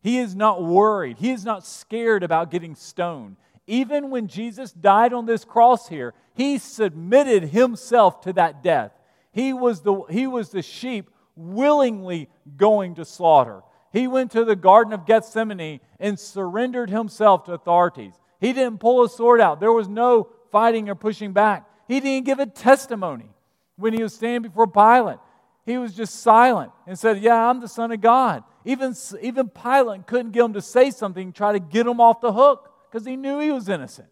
He 0.00 0.18
is 0.18 0.36
not 0.36 0.62
worried. 0.62 1.18
He 1.18 1.30
is 1.30 1.44
not 1.44 1.66
scared 1.66 2.22
about 2.22 2.50
getting 2.50 2.74
stoned. 2.74 3.36
Even 3.66 4.10
when 4.10 4.28
Jesus 4.28 4.72
died 4.72 5.12
on 5.12 5.26
this 5.26 5.44
cross 5.44 5.88
here, 5.88 6.14
he 6.34 6.58
submitted 6.58 7.44
himself 7.44 8.22
to 8.22 8.32
that 8.34 8.62
death. 8.62 8.92
He 9.32 9.52
was 9.52 9.82
the, 9.82 10.02
he 10.08 10.26
was 10.26 10.50
the 10.50 10.62
sheep 10.62 11.10
willingly 11.36 12.28
going 12.56 12.94
to 12.94 13.04
slaughter. 13.04 13.62
He 13.92 14.06
went 14.06 14.32
to 14.32 14.44
the 14.44 14.56
Garden 14.56 14.92
of 14.92 15.06
Gethsemane 15.06 15.80
and 16.00 16.18
surrendered 16.18 16.90
himself 16.90 17.44
to 17.44 17.52
authorities. 17.52 18.14
He 18.40 18.52
didn't 18.52 18.80
pull 18.80 19.04
a 19.04 19.08
sword 19.08 19.40
out, 19.40 19.60
there 19.60 19.72
was 19.72 19.88
no 19.88 20.28
fighting 20.50 20.88
or 20.88 20.94
pushing 20.94 21.32
back. 21.32 21.67
He 21.88 22.00
didn't 22.00 22.26
give 22.26 22.38
a 22.38 22.46
testimony 22.46 23.30
when 23.76 23.94
he 23.94 24.02
was 24.02 24.14
standing 24.14 24.42
before 24.42 24.66
Pilate. 24.66 25.18
He 25.64 25.78
was 25.78 25.94
just 25.94 26.20
silent 26.20 26.70
and 26.86 26.98
said, 26.98 27.20
Yeah, 27.20 27.48
I'm 27.48 27.60
the 27.60 27.68
Son 27.68 27.90
of 27.90 28.00
God. 28.00 28.44
Even, 28.64 28.94
even 29.22 29.48
Pilate 29.48 30.06
couldn't 30.06 30.32
get 30.32 30.44
him 30.44 30.52
to 30.52 30.62
say 30.62 30.90
something, 30.90 31.32
try 31.32 31.52
to 31.52 31.58
get 31.58 31.86
him 31.86 32.00
off 32.00 32.20
the 32.20 32.32
hook 32.32 32.70
because 32.90 33.06
he 33.06 33.16
knew 33.16 33.40
he 33.40 33.50
was 33.50 33.68
innocent. 33.68 34.08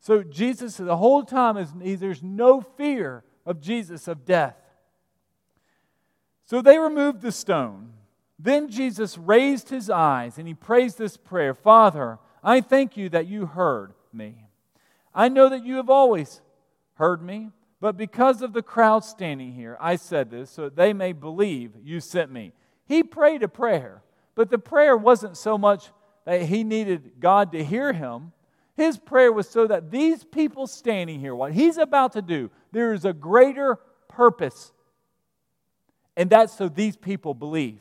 So 0.00 0.22
Jesus, 0.22 0.78
the 0.78 0.96
whole 0.96 1.22
time, 1.22 1.56
is, 1.56 1.72
there's 2.00 2.22
no 2.22 2.60
fear 2.60 3.22
of 3.46 3.60
Jesus 3.60 4.08
of 4.08 4.24
death. 4.24 4.56
So 6.44 6.60
they 6.60 6.78
removed 6.78 7.22
the 7.22 7.32
stone. 7.32 7.92
Then 8.38 8.68
Jesus 8.68 9.16
raised 9.16 9.68
his 9.68 9.88
eyes 9.88 10.38
and 10.38 10.48
he 10.48 10.54
prays 10.54 10.96
this 10.96 11.16
prayer 11.16 11.54
Father, 11.54 12.18
I 12.42 12.60
thank 12.60 12.96
you 12.96 13.08
that 13.10 13.26
you 13.26 13.46
heard 13.46 13.92
me. 14.12 14.48
I 15.14 15.28
know 15.28 15.48
that 15.48 15.64
you 15.64 15.76
have 15.76 15.90
always 15.90 16.40
heard 17.02 17.20
me, 17.20 17.50
but 17.80 17.96
because 17.96 18.42
of 18.42 18.52
the 18.52 18.62
crowd 18.62 19.04
standing 19.04 19.52
here, 19.52 19.76
I 19.80 19.96
said 19.96 20.30
this 20.30 20.50
so 20.50 20.62
that 20.62 20.76
they 20.76 20.92
may 20.92 21.12
believe 21.12 21.72
you 21.82 21.98
sent 21.98 22.30
me. 22.30 22.52
He 22.86 23.02
prayed 23.02 23.42
a 23.42 23.48
prayer, 23.48 24.04
but 24.36 24.50
the 24.50 24.58
prayer 24.58 24.96
wasn't 24.96 25.36
so 25.36 25.58
much 25.58 25.90
that 26.26 26.42
he 26.42 26.62
needed 26.62 27.14
God 27.18 27.50
to 27.50 27.64
hear 27.64 27.92
him. 27.92 28.30
His 28.76 28.98
prayer 28.98 29.32
was 29.32 29.48
so 29.48 29.66
that 29.66 29.90
these 29.90 30.22
people 30.22 30.68
standing 30.68 31.18
here, 31.18 31.34
what 31.34 31.52
he's 31.52 31.76
about 31.76 32.12
to 32.12 32.22
do, 32.22 32.52
there 32.70 32.92
is 32.92 33.04
a 33.04 33.12
greater 33.12 33.80
purpose. 34.08 34.70
And 36.16 36.30
that's 36.30 36.56
so 36.56 36.68
these 36.68 36.96
people 36.96 37.34
believe. 37.34 37.80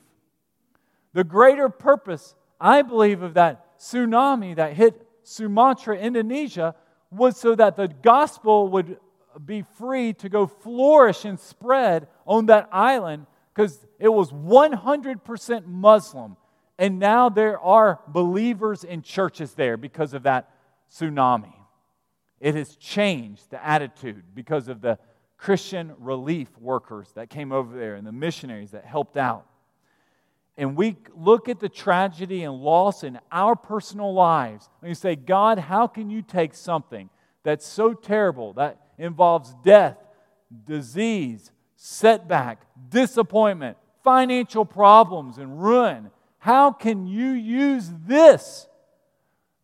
The 1.13 1.23
greater 1.23 1.69
purpose, 1.69 2.33
I 2.59 2.81
believe, 2.81 3.21
of 3.21 3.35
that 3.35 3.77
tsunami 3.77 4.55
that 4.55 4.73
hit 4.73 4.99
Sumatra, 5.21 5.95
Indonesia, 5.99 6.73
was 7.11 7.37
so 7.37 7.53
that 7.53 7.75
the 7.75 7.87
gospel 7.87 8.67
would 8.69 8.97
be 9.45 9.63
free 9.77 10.13
to 10.13 10.29
go 10.29 10.47
flourish 10.47 11.25
and 11.25 11.39
spread 11.39 12.07
on 12.25 12.47
that 12.47 12.69
island 12.71 13.25
because 13.53 13.85
it 13.99 14.09
was 14.09 14.31
100% 14.31 15.65
Muslim. 15.65 16.37
And 16.77 16.99
now 16.99 17.29
there 17.29 17.59
are 17.59 17.99
believers 18.07 18.83
in 18.83 19.01
churches 19.01 19.53
there 19.53 19.77
because 19.77 20.13
of 20.13 20.23
that 20.23 20.49
tsunami. 20.91 21.53
It 22.39 22.55
has 22.55 22.75
changed 22.75 23.51
the 23.51 23.63
attitude 23.63 24.23
because 24.33 24.67
of 24.67 24.81
the 24.81 24.97
Christian 25.37 25.93
relief 25.99 26.49
workers 26.59 27.11
that 27.13 27.29
came 27.29 27.51
over 27.51 27.77
there 27.77 27.95
and 27.95 28.05
the 28.05 28.11
missionaries 28.11 28.71
that 28.71 28.85
helped 28.85 29.17
out. 29.17 29.45
And 30.57 30.75
we 30.75 30.97
look 31.15 31.49
at 31.49 31.59
the 31.59 31.69
tragedy 31.69 32.43
and 32.43 32.53
loss 32.55 33.03
in 33.03 33.19
our 33.31 33.55
personal 33.55 34.13
lives 34.13 34.69
and 34.81 34.89
you 34.89 34.95
say, 34.95 35.15
God, 35.15 35.57
how 35.57 35.87
can 35.87 36.09
you 36.09 36.21
take 36.21 36.53
something 36.53 37.09
that's 37.43 37.65
so 37.65 37.93
terrible, 37.93 38.53
that 38.53 38.90
involves 39.01 39.53
death, 39.63 39.97
disease, 40.65 41.51
setback, 41.75 42.61
disappointment, 42.89 43.77
financial 44.03 44.65
problems, 44.65 45.37
and 45.37 45.61
ruin. 45.61 46.11
How 46.37 46.71
can 46.71 47.07
you 47.07 47.31
use 47.31 47.89
this 48.05 48.67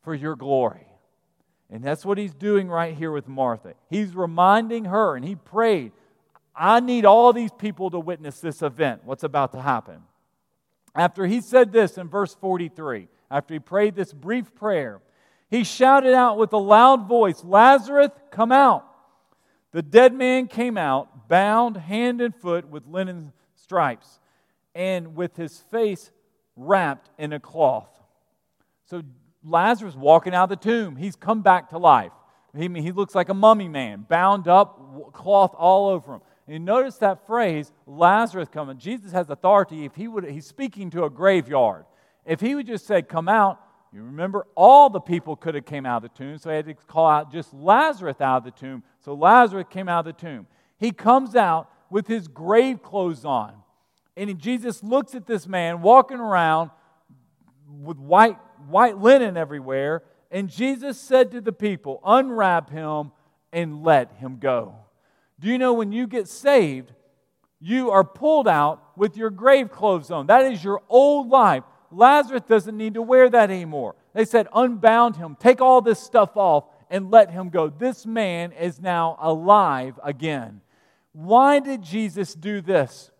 for 0.04 0.14
your 0.14 0.36
glory? 0.36 0.88
And 1.70 1.84
that's 1.84 2.06
what 2.06 2.18
he's 2.18 2.34
doing 2.34 2.70
right 2.70 2.96
here 2.96 3.12
with 3.12 3.28
Martha. 3.28 3.74
He's 3.90 4.16
reminding 4.16 4.86
her, 4.86 5.16
and 5.16 5.26
he 5.26 5.36
prayed, 5.36 5.92
I 6.56 6.80
need 6.80 7.06
all 7.06 7.34
these 7.34 7.52
people 7.52 7.92
to 7.92 8.00
witness 8.00 8.40
this 8.40 8.62
event, 8.62 9.02
what's 9.04 9.24
about 9.24 9.52
to 9.52 9.62
happen. 9.62 10.02
After 10.96 11.28
he 11.28 11.42
said 11.42 11.72
this 11.72 11.98
in 11.98 12.08
verse 12.08 12.34
43, 12.34 13.08
after 13.30 13.54
he 13.54 13.60
prayed 13.60 13.96
this 13.96 14.14
brief 14.14 14.56
prayer, 14.56 15.02
he 15.50 15.64
shouted 15.64 16.14
out 16.14 16.38
with 16.38 16.54
a 16.54 16.58
loud 16.58 17.08
voice, 17.08 17.44
Lazarus, 17.44 18.10
come 18.32 18.52
out. 18.52 18.86
The 19.78 19.84
dead 19.84 20.16
man 20.16 20.48
came 20.48 20.76
out, 20.76 21.30
bound 21.30 21.78
hand 21.78 22.20
and 22.20 22.36
foot 22.36 22.68
with 22.68 22.88
linen 22.88 23.32
stripes, 23.54 24.20
and 24.74 25.16
with 25.16 25.36
his 25.36 25.60
face 25.70 26.10
wrapped 26.56 27.12
in 27.20 27.32
a 27.32 27.40
cloth. 27.40 27.88
So 28.86 29.04
Lazarus 29.44 29.94
walking 29.94 30.34
out 30.34 30.52
of 30.52 30.60
the 30.60 30.68
tomb. 30.68 30.96
He's 30.96 31.16
come 31.16 31.44
back 31.44 31.70
to 31.70 31.78
life. 31.78 32.12
He, 32.58 32.68
he 32.82 32.92
looks 32.92 33.14
like 33.14 33.30
a 33.30 33.36
mummy 33.36 33.68
man, 33.68 34.08
bound 34.10 34.48
up, 34.48 35.14
cloth 35.14 35.54
all 35.56 35.90
over 35.90 36.16
him. 36.16 36.22
And 36.48 36.54
you 36.54 36.60
notice 36.60 36.96
that 36.96 37.28
phrase, 37.28 37.72
Lazarus 37.86 38.50
coming. 38.52 38.80
Jesus 38.80 39.12
has 39.12 39.30
authority 39.30 39.86
if 39.86 39.94
he 39.94 40.08
would, 40.08 40.28
he's 40.28 40.48
speaking 40.48 40.90
to 40.90 41.04
a 41.04 41.10
graveyard. 41.12 41.86
If 42.26 42.42
he 42.42 42.56
would 42.56 42.66
just 42.66 42.88
say, 42.88 43.04
come 43.04 43.30
out, 43.30 43.62
you 43.94 44.04
remember 44.04 44.46
all 44.56 44.90
the 44.90 45.00
people 45.00 45.36
could 45.36 45.56
have 45.56 45.66
came 45.66 45.86
out 45.86 46.04
of 46.04 46.12
the 46.12 46.18
tomb, 46.18 46.38
so 46.38 46.50
he 46.50 46.56
had 46.56 46.66
to 46.66 46.74
call 46.74 47.08
out 47.08 47.32
just 47.32 47.54
Lazarus 47.54 48.20
out 48.20 48.38
of 48.38 48.44
the 48.44 48.52
tomb. 48.52 48.84
So 49.00 49.14
Lazarus 49.14 49.66
came 49.70 49.88
out 49.88 50.06
of 50.08 50.16
the 50.16 50.22
tomb. 50.22 50.48
He 50.78 50.92
comes 50.92 51.36
out 51.36 51.70
with 51.90 52.08
his 52.08 52.28
grave 52.28 52.84
clothes 52.84 53.24
on. 53.24 53.54
And 54.16 54.38
Jesus 54.40 54.84
looks 54.84 55.16
at 55.16 55.26
this 55.26 55.48
man 55.48 55.82
walking 55.82 56.20
around 56.20 56.72
with 57.82 57.98
white, 57.98 58.38
white 58.68 58.98
linen 58.98 59.38
everywhere. 59.38 60.04
And 60.32 60.50
Jesus 60.50 61.00
said 61.00 61.32
to 61.32 61.42
the 61.42 61.52
people, 61.52 62.02
Unwrap 62.04 62.70
him 62.70 63.12
and 63.54 63.84
let 63.84 64.12
him 64.14 64.38
go. 64.40 64.76
Do 65.40 65.48
you 65.48 65.58
know 65.58 65.74
when 65.74 65.92
you 65.92 66.08
get 66.08 66.28
saved, 66.28 66.92
you 67.60 67.92
are 67.92 68.04
pulled 68.04 68.48
out 68.48 68.98
with 68.98 69.16
your 69.16 69.30
grave 69.30 69.72
clothes 69.72 70.12
on? 70.12 70.28
That 70.28 70.52
is 70.52 70.64
your 70.64 70.82
old 70.90 71.30
life. 71.30 71.64
Lazarus 71.92 72.44
doesn't 72.48 72.78
need 72.78 72.96
to 72.96 73.02
wear 73.02 73.30
that 73.30 73.50
anymore. 73.50 73.96
They 74.14 74.26
said, 74.26 74.48
unbound 74.54 75.16
him, 75.16 75.38
take 75.40 75.62
all 75.62 75.82
this 75.82 76.00
stuff 76.00 76.36
off, 76.36 76.66
and 76.90 77.12
let 77.12 77.32
him 77.32 77.50
go. 77.50 77.70
This 77.70 78.06
man 78.06 78.52
is 78.52 78.80
now 78.82 79.18
alive 79.20 80.00
again. 80.04 80.62
Why 81.14 81.60
did 81.60 81.82
Jesus 81.82 82.34
do 82.34 82.62
this? 82.62 83.12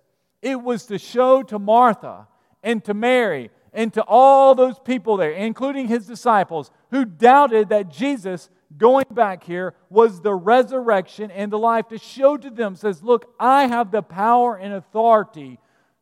It 0.42 0.62
was 0.62 0.86
to 0.86 0.98
show 0.98 1.44
to 1.44 1.60
Martha 1.60 2.28
and 2.64 2.84
to 2.86 2.94
Mary 2.94 3.50
and 3.74 3.94
to 3.94 4.04
all 4.08 4.56
those 4.56 4.80
people 4.80 5.18
there, 5.18 5.32
including 5.32 5.88
his 5.88 6.08
disciples, 6.08 6.72
who 6.92 7.06
doubted 7.06 7.70
that 7.70 7.90
Jesus 7.90 8.50
going 8.76 9.06
back 9.12 9.44
here 9.44 9.74
was 9.90 10.22
the 10.22 10.34
resurrection 10.34 11.32
and 11.32 11.52
the 11.52 11.58
life, 11.58 11.88
to 11.90 11.98
show 11.98 12.38
to 12.38 12.50
them, 12.50 12.76
says, 12.76 13.04
Look, 13.04 13.34
I 13.40 13.68
have 13.68 13.92
the 13.92 14.02
power 14.02 14.56
and 14.56 14.74
authority 14.74 15.60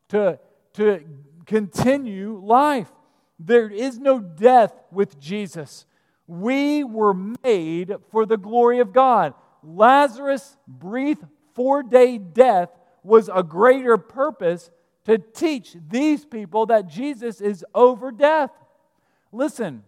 to, 0.09 0.39
to 0.73 1.03
continue 1.45 2.39
life. 2.43 2.91
There 3.39 3.69
is 3.69 3.99
no 3.99 4.19
death 4.19 4.73
with 4.91 5.19
Jesus. 5.19 5.85
We 6.27 6.83
were 6.83 7.13
made 7.43 7.93
for 8.09 8.25
the 8.25 8.37
glory 8.37 8.79
of 8.79 8.93
God. 8.93 9.33
Lazarus' 9.63 10.57
brief 10.67 11.17
four 11.53 11.83
day 11.83 12.17
death 12.17 12.69
was 13.03 13.29
a 13.33 13.43
greater 13.43 13.97
purpose 13.97 14.71
to 15.05 15.17
teach 15.17 15.75
these 15.89 16.25
people 16.25 16.65
that 16.67 16.87
Jesus 16.87 17.41
is 17.41 17.63
over 17.73 18.11
death. 18.11 18.51
Listen, 19.31 19.83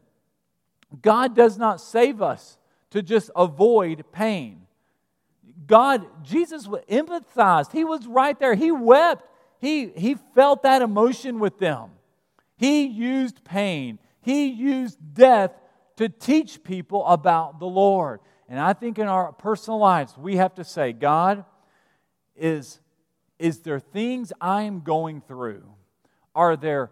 God 1.01 1.35
does 1.35 1.57
not 1.57 1.81
save 1.81 2.21
us 2.21 2.57
to 2.91 3.01
just 3.01 3.31
avoid 3.35 4.05
pain. 4.11 4.61
God, 5.65 6.05
Jesus 6.23 6.67
empathized. 6.67 7.71
He 7.71 7.83
was 7.83 8.07
right 8.07 8.39
there. 8.39 8.53
He 8.53 8.71
wept. 8.71 9.25
He, 9.59 9.87
he 9.89 10.15
felt 10.35 10.63
that 10.63 10.81
emotion 10.81 11.39
with 11.39 11.57
them. 11.57 11.91
He 12.57 12.85
used 12.85 13.43
pain, 13.43 13.99
he 14.21 14.47
used 14.47 14.97
death 15.13 15.51
to 15.97 16.09
teach 16.09 16.63
people 16.63 17.05
about 17.05 17.59
the 17.59 17.67
Lord. 17.67 18.19
And 18.49 18.59
I 18.59 18.73
think 18.73 18.97
in 18.97 19.07
our 19.07 19.33
personal 19.33 19.79
lives, 19.79 20.17
we 20.17 20.37
have 20.37 20.55
to 20.55 20.63
say, 20.63 20.93
God, 20.93 21.43
is, 22.35 22.79
is 23.39 23.59
there 23.59 23.79
things 23.79 24.31
I'm 24.39 24.81
going 24.81 25.21
through? 25.21 25.63
Are 26.33 26.55
there 26.55 26.91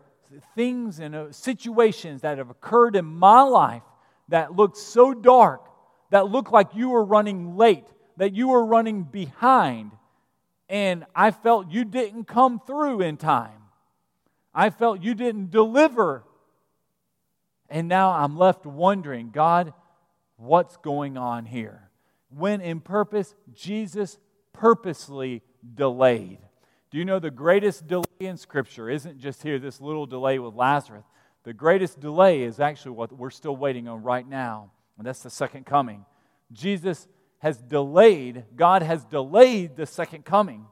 things 0.56 1.00
and 1.00 1.16
uh, 1.16 1.32
situations 1.32 2.22
that 2.22 2.38
have 2.38 2.50
occurred 2.50 2.96
in 2.96 3.06
my 3.06 3.42
life 3.42 3.84
that 4.30 4.56
look 4.56 4.76
so 4.76 5.14
dark, 5.14 5.70
that 6.10 6.30
look 6.30 6.52
like 6.52 6.70
you 6.76 6.90
were 6.90 7.04
running 7.04 7.56
late, 7.56 7.86
that 8.18 8.34
you 8.34 8.50
were 8.50 8.66
running 8.66 9.04
behind, 9.04 9.92
and 10.70 11.06
I 11.16 11.32
felt 11.32 11.72
you 11.72 11.86
didn't 11.86 12.26
come 12.26 12.60
through 12.66 13.02
in 13.02 13.18
time. 13.18 13.62
I 14.54 14.70
felt 14.70 15.02
you 15.02 15.14
didn't 15.14 15.52
deliver. 15.52 16.24
And 17.70 17.88
now 17.88 18.12
I'm 18.12 18.38
left 18.38 18.66
wondering, 18.66 19.30
God, 19.32 19.74
what's 20.38 20.78
going 20.78 21.18
on 21.18 21.46
here? 21.46 21.90
When 22.30 22.62
in 22.62 22.80
purpose, 22.80 23.36
Jesus 23.54 24.18
purposely 24.54 25.42
delayed. 25.74 26.40
Do 26.92 26.98
you 26.98 27.06
know 27.06 27.20
the 27.20 27.32
greatest 27.32 27.88
delay 27.88 28.04
in 28.20 28.38
Scripture 28.38 28.90
isn't 28.90 29.20
just 29.20 29.44
here, 29.44 29.60
this 29.60 29.82
little 29.82 30.06
delay 30.06 30.40
with 30.40 30.54
Lazarus? 30.54 31.06
The 31.44 31.54
greatest 31.54 32.00
delay 32.00 32.44
is 32.44 32.60
actually 32.60 32.92
what 32.92 33.12
we're 33.12 33.30
still 33.30 33.56
waiting 33.56 33.88
on 33.88 34.02
right 34.02 34.28
now, 34.28 34.72
and 34.98 35.06
that's 35.06 35.22
the 35.22 35.30
second 35.30 35.66
coming. 35.66 36.06
Jesus 36.52 37.08
has 37.46 37.58
delayed, 37.58 38.44
God 38.56 38.82
has 38.82 39.06
delayed 39.06 39.76
the 39.76 39.86
second 39.86 40.26
coming 40.26 40.66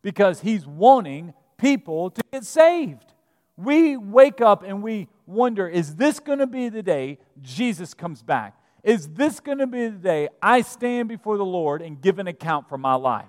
because 0.00 0.40
He's 0.40 0.66
wanting 0.66 1.34
people 1.58 2.08
to 2.08 2.22
get 2.32 2.46
saved. 2.46 3.12
We 3.58 3.98
wake 3.98 4.40
up 4.40 4.62
and 4.62 4.82
we 4.82 5.08
wonder 5.26 5.68
is 5.68 5.96
this 5.96 6.20
going 6.20 6.38
to 6.38 6.46
be 6.46 6.70
the 6.70 6.82
day 6.82 7.18
Jesus 7.42 7.92
comes 7.92 8.22
back? 8.22 8.56
Is 8.82 9.06
this 9.08 9.38
going 9.38 9.58
to 9.58 9.66
be 9.66 9.88
the 9.88 9.98
day 9.98 10.30
I 10.40 10.62
stand 10.62 11.10
before 11.10 11.36
the 11.36 11.44
Lord 11.44 11.82
and 11.82 12.00
give 12.00 12.18
an 12.18 12.26
account 12.26 12.70
for 12.70 12.78
my 12.78 12.94
life? 12.94 13.28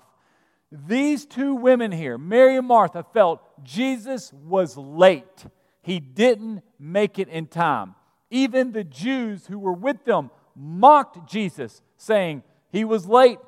These 0.72 1.26
two 1.26 1.54
women 1.54 1.92
here, 1.92 2.18
Mary 2.18 2.56
and 2.56 2.66
Martha, 2.66 3.06
felt 3.12 3.42
Jesus 3.62 4.32
was 4.32 4.78
late. 4.78 5.48
He 5.82 6.00
didn't 6.00 6.62
make 6.80 7.20
it 7.20 7.28
in 7.28 7.48
time. 7.48 7.96
Even 8.30 8.72
the 8.72 8.86
Jews 8.86 9.48
who 9.48 9.60
were 9.60 9.74
with 9.74 10.06
them 10.06 10.32
mocked 10.56 11.30
Jesus, 11.30 11.82
saying 11.98 12.42
he 12.76 12.84
was 12.84 13.06
late. 13.08 13.40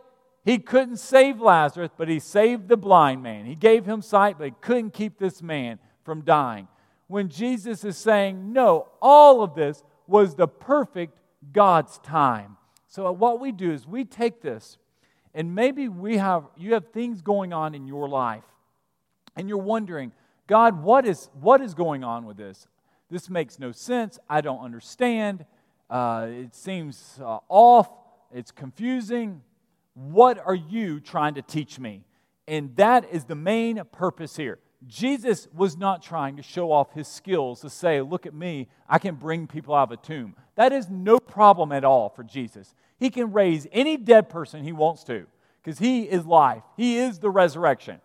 He 0.46 0.58
couldn't 0.58 0.98
save 0.98 1.42
Lazarus, 1.42 1.92
but 1.98 2.08
he 2.08 2.20
saved 2.20 2.70
the 2.70 2.78
blind 2.78 3.22
man. 3.22 3.46
He 3.46 3.56
gave 3.56 3.86
him 3.86 4.02
sight, 4.02 4.38
but 4.38 4.46
he 4.46 4.54
couldn't 4.62 4.94
keep 4.94 5.20
this 5.20 5.42
man 5.42 5.80
from 6.06 6.22
dying. 6.22 6.70
When 7.08 7.28
Jesus 7.28 7.84
is 7.84 7.98
saying, 7.98 8.54
No, 8.54 8.88
all 9.02 9.44
of 9.44 9.56
this 9.56 9.84
was 10.08 10.36
the 10.36 10.48
perfect 10.48 11.20
God's 11.52 11.98
time. 12.00 12.56
So, 12.88 13.12
what 13.12 13.42
we 13.42 13.52
do 13.52 13.72
is 13.72 13.86
we 13.86 14.06
take 14.06 14.42
this 14.42 14.78
and 15.34 15.54
maybe 15.54 15.90
we 15.90 16.18
have, 16.18 16.46
you 16.56 16.74
have 16.74 16.88
things 16.88 17.22
going 17.22 17.52
on 17.52 17.76
in 17.76 17.86
your 17.86 18.08
life, 18.08 18.46
and 19.36 19.48
you're 19.50 19.58
wondering, 19.58 20.12
God, 20.48 20.82
what 20.82 21.06
is, 21.06 21.30
what 21.40 21.62
is 21.62 21.74
going 21.74 22.04
on 22.04 22.26
with 22.26 22.38
this? 22.38 22.68
This 23.12 23.30
makes 23.30 23.60
no 23.60 23.72
sense. 23.74 24.18
I 24.30 24.40
don't 24.40 24.62
understand. 24.62 25.46
Uh, 25.90 26.28
it 26.30 26.56
seems 26.56 27.20
uh, 27.22 27.40
off. 27.50 27.90
It's 28.34 28.52
confusing. 28.52 29.42
What 29.94 30.38
are 30.38 30.56
you 30.56 31.00
trying 31.00 31.36
to 31.36 31.42
teach 31.42 31.80
me? 31.80 32.06
And 32.48 32.76
that 32.76 33.10
is 33.12 33.26
the 33.26 33.36
main 33.36 33.82
purpose 33.92 34.36
here. 34.36 34.60
Jesus 34.86 35.48
was 35.56 35.76
not 35.76 36.04
trying 36.04 36.38
to 36.38 36.44
show 36.44 36.72
off 36.72 36.94
his 36.94 37.08
skills 37.08 37.62
to 37.62 37.70
say, 37.70 38.02
Look 38.02 38.26
at 38.26 38.34
me, 38.34 38.68
I 38.88 39.00
can 39.00 39.16
bring 39.16 39.48
people 39.48 39.74
out 39.74 39.92
of 39.92 40.00
a 40.00 40.02
tomb. 40.02 40.36
That 40.56 40.72
is 40.72 40.90
no 40.90 41.20
problem 41.20 41.72
at 41.72 41.84
all 41.84 42.10
for 42.10 42.24
Jesus. 42.24 42.74
He 43.00 43.10
can 43.10 43.32
raise 43.32 43.68
any 43.72 43.98
dead 43.98 44.30
person 44.30 44.64
he 44.64 44.72
wants 44.72 45.04
to 45.06 45.26
because 45.64 45.80
he 45.80 46.04
is 46.04 46.26
life, 46.26 46.64
he 46.76 46.98
is 46.98 47.20
the 47.20 47.30
resurrection. 47.30 48.02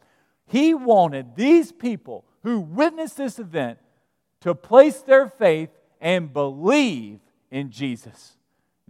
He 0.46 0.74
wanted 0.74 1.36
these 1.36 1.72
people 1.72 2.24
who 2.42 2.60
witnessed 2.60 3.16
this 3.16 3.38
event 3.38 3.78
to 4.40 4.54
place 4.54 5.00
their 5.00 5.28
faith 5.28 5.70
and 6.00 6.32
believe 6.32 7.20
in 7.50 7.70
Jesus. 7.70 8.36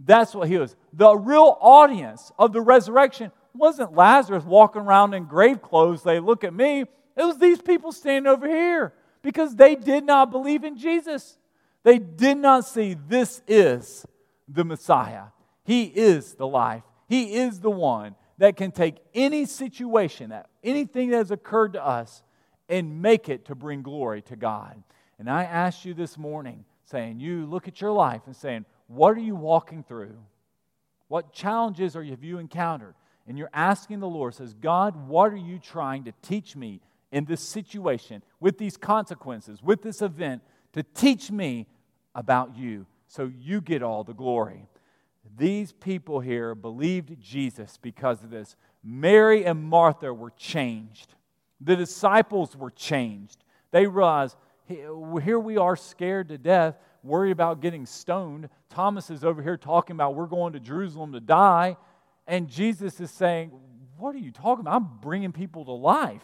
That's 0.05 0.35
what 0.35 0.47
he 0.47 0.57
was. 0.57 0.75
The 0.91 1.15
real 1.15 1.57
audience 1.61 2.31
of 2.37 2.53
the 2.53 2.61
resurrection 2.61 3.31
wasn't 3.53 3.95
Lazarus 3.95 4.43
walking 4.43 4.81
around 4.81 5.13
in 5.13 5.25
grave 5.25 5.61
clothes. 5.61 6.03
They 6.03 6.19
look 6.19 6.43
at 6.43 6.53
me. 6.53 6.81
It 6.81 7.23
was 7.23 7.37
these 7.37 7.61
people 7.61 7.91
standing 7.91 8.31
over 8.31 8.47
here 8.47 8.93
because 9.21 9.55
they 9.55 9.75
did 9.75 10.03
not 10.03 10.31
believe 10.31 10.63
in 10.63 10.77
Jesus. 10.77 11.37
They 11.83 11.99
did 11.99 12.37
not 12.37 12.65
see 12.65 12.95
this 13.07 13.41
is 13.47 14.05
the 14.47 14.65
Messiah. 14.65 15.25
He 15.63 15.83
is 15.83 16.33
the 16.33 16.47
life. 16.47 16.83
He 17.07 17.35
is 17.35 17.59
the 17.59 17.69
one 17.69 18.15
that 18.39 18.57
can 18.57 18.71
take 18.71 18.95
any 19.13 19.45
situation, 19.45 20.31
that 20.31 20.49
anything 20.63 21.11
that 21.11 21.17
has 21.17 21.31
occurred 21.31 21.73
to 21.73 21.85
us, 21.85 22.23
and 22.67 23.01
make 23.01 23.29
it 23.29 23.45
to 23.45 23.55
bring 23.55 23.81
glory 23.81 24.21
to 24.23 24.35
God. 24.35 24.81
And 25.19 25.29
I 25.29 25.43
ask 25.43 25.85
you 25.85 25.93
this 25.93 26.17
morning, 26.17 26.65
saying, 26.85 27.19
you 27.19 27.45
look 27.45 27.67
at 27.67 27.79
your 27.79 27.91
life 27.91 28.21
and 28.25 28.35
saying, 28.35 28.65
what 28.93 29.15
are 29.17 29.21
you 29.21 29.35
walking 29.35 29.83
through? 29.83 30.17
What 31.07 31.33
challenges 31.33 31.95
are, 31.95 32.03
have 32.03 32.23
you 32.23 32.37
encountered? 32.37 32.95
And 33.27 33.37
you're 33.37 33.49
asking 33.53 33.99
the 33.99 34.07
Lord, 34.07 34.35
says, 34.35 34.53
God, 34.53 35.07
what 35.07 35.31
are 35.31 35.37
you 35.37 35.59
trying 35.59 36.03
to 36.05 36.13
teach 36.21 36.55
me 36.55 36.81
in 37.11 37.25
this 37.25 37.41
situation, 37.41 38.23
with 38.39 38.57
these 38.57 38.75
consequences, 38.75 39.61
with 39.61 39.81
this 39.81 40.01
event, 40.01 40.41
to 40.73 40.83
teach 40.83 41.31
me 41.31 41.67
about 42.15 42.57
you 42.57 42.85
so 43.07 43.31
you 43.39 43.61
get 43.61 43.83
all 43.83 44.03
the 44.03 44.13
glory? 44.13 44.67
These 45.37 45.71
people 45.71 46.19
here 46.19 46.53
believed 46.53 47.21
Jesus 47.21 47.77
because 47.81 48.23
of 48.23 48.29
this. 48.29 48.55
Mary 48.83 49.45
and 49.45 49.63
Martha 49.63 50.13
were 50.13 50.31
changed. 50.31 51.13
The 51.61 51.75
disciples 51.75 52.57
were 52.57 52.71
changed. 52.71 53.43
They 53.71 53.87
realized 53.87 54.35
here 54.67 55.39
we 55.39 55.57
are 55.57 55.75
scared 55.75 56.29
to 56.29 56.37
death, 56.37 56.75
worried 57.03 57.31
about 57.31 57.61
getting 57.61 57.85
stoned. 57.85 58.49
Thomas 58.69 59.09
is 59.09 59.23
over 59.23 59.43
here 59.43 59.57
talking 59.57 59.95
about 59.95 60.15
we're 60.15 60.25
going 60.25 60.53
to 60.53 60.59
Jerusalem 60.59 61.11
to 61.13 61.19
die. 61.19 61.77
And 62.25 62.49
Jesus 62.49 62.99
is 62.99 63.11
saying, 63.11 63.51
What 63.97 64.15
are 64.15 64.19
you 64.19 64.31
talking 64.31 64.61
about? 64.61 64.75
I'm 64.75 64.89
bringing 65.01 65.31
people 65.31 65.65
to 65.65 65.71
life. 65.71 66.23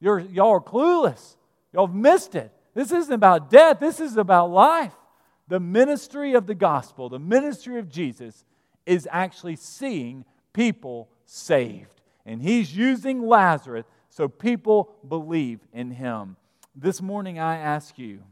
You're, 0.00 0.18
y'all 0.20 0.50
are 0.50 0.60
clueless. 0.60 1.36
Y'all 1.72 1.86
have 1.86 1.96
missed 1.96 2.34
it. 2.34 2.52
This 2.74 2.92
isn't 2.92 3.12
about 3.12 3.50
death, 3.50 3.80
this 3.80 4.00
is 4.00 4.16
about 4.16 4.50
life. 4.50 4.94
The 5.48 5.60
ministry 5.60 6.34
of 6.34 6.46
the 6.46 6.54
gospel, 6.54 7.08
the 7.08 7.18
ministry 7.18 7.78
of 7.78 7.88
Jesus, 7.88 8.44
is 8.86 9.08
actually 9.10 9.56
seeing 9.56 10.24
people 10.52 11.08
saved. 11.26 12.00
And 12.24 12.40
he's 12.40 12.76
using 12.76 13.26
Lazarus 13.26 13.86
so 14.08 14.28
people 14.28 14.94
believe 15.08 15.60
in 15.72 15.90
him. 15.90 16.36
This 16.76 17.02
morning, 17.02 17.38
I 17.38 17.56
ask 17.56 17.98
you 17.98 18.22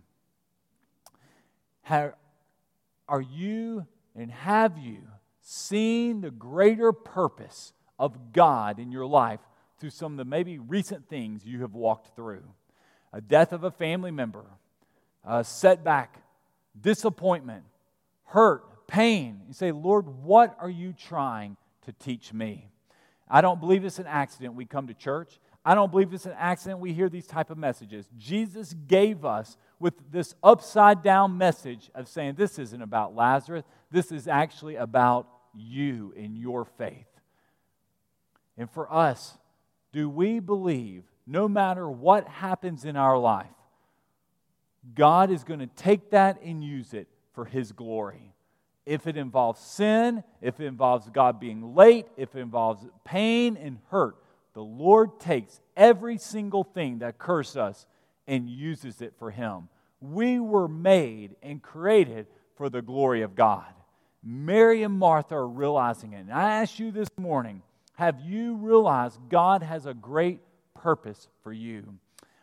are 1.90 3.20
you 3.20 3.86
and 4.14 4.30
have 4.30 4.78
you 4.78 4.98
seen 5.40 6.20
the 6.20 6.30
greater 6.30 6.92
purpose 6.92 7.72
of 7.98 8.32
God 8.32 8.78
in 8.78 8.92
your 8.92 9.06
life 9.06 9.40
through 9.78 9.90
some 9.90 10.12
of 10.12 10.18
the 10.18 10.24
maybe 10.24 10.58
recent 10.58 11.08
things 11.08 11.46
you 11.46 11.60
have 11.60 11.74
walked 11.74 12.14
through? 12.14 12.44
A 13.12 13.20
death 13.20 13.52
of 13.52 13.64
a 13.64 13.70
family 13.70 14.10
member, 14.10 14.44
a 15.24 15.42
setback, 15.42 16.22
disappointment, 16.78 17.64
hurt, 18.24 18.86
pain. 18.86 19.40
You 19.48 19.54
say, 19.54 19.72
Lord, 19.72 20.06
what 20.22 20.56
are 20.60 20.70
you 20.70 20.92
trying 20.92 21.56
to 21.86 21.92
teach 21.92 22.32
me? 22.32 22.68
I 23.30 23.40
don't 23.40 23.60
believe 23.60 23.84
it's 23.84 23.98
an 23.98 24.06
accident 24.06 24.54
we 24.54 24.64
come 24.64 24.88
to 24.88 24.94
church. 24.94 25.38
I 25.64 25.74
don't 25.74 25.90
believe 25.90 26.12
it's 26.12 26.26
an 26.26 26.34
accident 26.36 26.80
we 26.80 26.92
hear 26.92 27.08
these 27.08 27.26
type 27.26 27.50
of 27.50 27.58
messages. 27.58 28.08
Jesus 28.16 28.74
gave 28.86 29.24
us 29.24 29.56
with 29.78 29.94
this 30.10 30.34
upside 30.42 31.02
down 31.02 31.36
message 31.36 31.90
of 31.94 32.08
saying 32.08 32.34
this 32.36 32.58
isn't 32.58 32.82
about 32.82 33.14
Lazarus, 33.14 33.64
this 33.90 34.10
is 34.12 34.26
actually 34.28 34.76
about 34.76 35.28
you 35.54 36.14
and 36.16 36.36
your 36.36 36.64
faith. 36.64 37.06
And 38.56 38.70
for 38.70 38.92
us, 38.92 39.38
do 39.92 40.08
we 40.08 40.40
believe 40.40 41.04
no 41.28 41.46
matter 41.46 41.88
what 41.88 42.26
happens 42.26 42.84
in 42.84 42.96
our 42.96 43.18
life, 43.18 43.46
God 44.94 45.30
is 45.30 45.44
going 45.44 45.60
to 45.60 45.66
take 45.66 46.10
that 46.10 46.40
and 46.42 46.64
use 46.64 46.94
it 46.94 47.06
for 47.34 47.44
His 47.44 47.72
glory. 47.72 48.32
If 48.86 49.06
it 49.06 49.18
involves 49.18 49.60
sin, 49.60 50.24
if 50.40 50.58
it 50.60 50.64
involves 50.64 51.10
God 51.10 51.38
being 51.38 51.74
late, 51.74 52.06
if 52.16 52.34
it 52.34 52.40
involves 52.40 52.86
pain 53.04 53.58
and 53.58 53.78
hurt, 53.90 54.16
the 54.58 54.64
Lord 54.64 55.20
takes 55.20 55.60
every 55.76 56.18
single 56.18 56.64
thing 56.64 56.98
that 56.98 57.16
cursed 57.16 57.56
us 57.56 57.86
and 58.26 58.50
uses 58.50 59.00
it 59.00 59.14
for 59.16 59.30
Him. 59.30 59.68
We 60.00 60.40
were 60.40 60.66
made 60.66 61.36
and 61.44 61.62
created 61.62 62.26
for 62.56 62.68
the 62.68 62.82
glory 62.82 63.22
of 63.22 63.36
God. 63.36 63.72
Mary 64.20 64.82
and 64.82 64.98
Martha 64.98 65.36
are 65.36 65.46
realizing 65.46 66.12
it. 66.12 66.22
And 66.22 66.32
I 66.32 66.54
ask 66.54 66.80
you 66.80 66.90
this 66.90 67.06
morning 67.16 67.62
have 67.94 68.20
you 68.20 68.56
realized 68.56 69.20
God 69.28 69.62
has 69.62 69.86
a 69.86 69.94
great 69.94 70.40
purpose 70.74 71.28
for 71.44 71.52
you? 71.52 71.94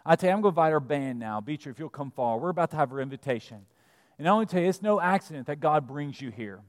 I 0.05 0.15
tell 0.15 0.29
you, 0.29 0.35
I'm 0.35 0.41
going 0.41 0.53
to 0.53 0.61
invite 0.61 0.71
our 0.71 0.79
band 0.79 1.19
now. 1.19 1.41
Beecher, 1.41 1.69
if 1.69 1.79
you'll 1.79 1.89
come 1.89 2.11
forward. 2.11 2.41
We're 2.41 2.49
about 2.49 2.71
to 2.71 2.77
have 2.77 2.93
our 2.93 3.01
invitation. 3.01 3.65
And 4.17 4.25
I 4.25 4.31
want 4.31 4.47
to 4.47 4.55
tell 4.55 4.63
you, 4.63 4.69
it's 4.69 4.81
no 4.81 5.01
accident 5.01 5.47
that 5.47 5.59
God 5.59 5.85
brings 5.85 6.21
you 6.21 6.31
here. 6.31 6.61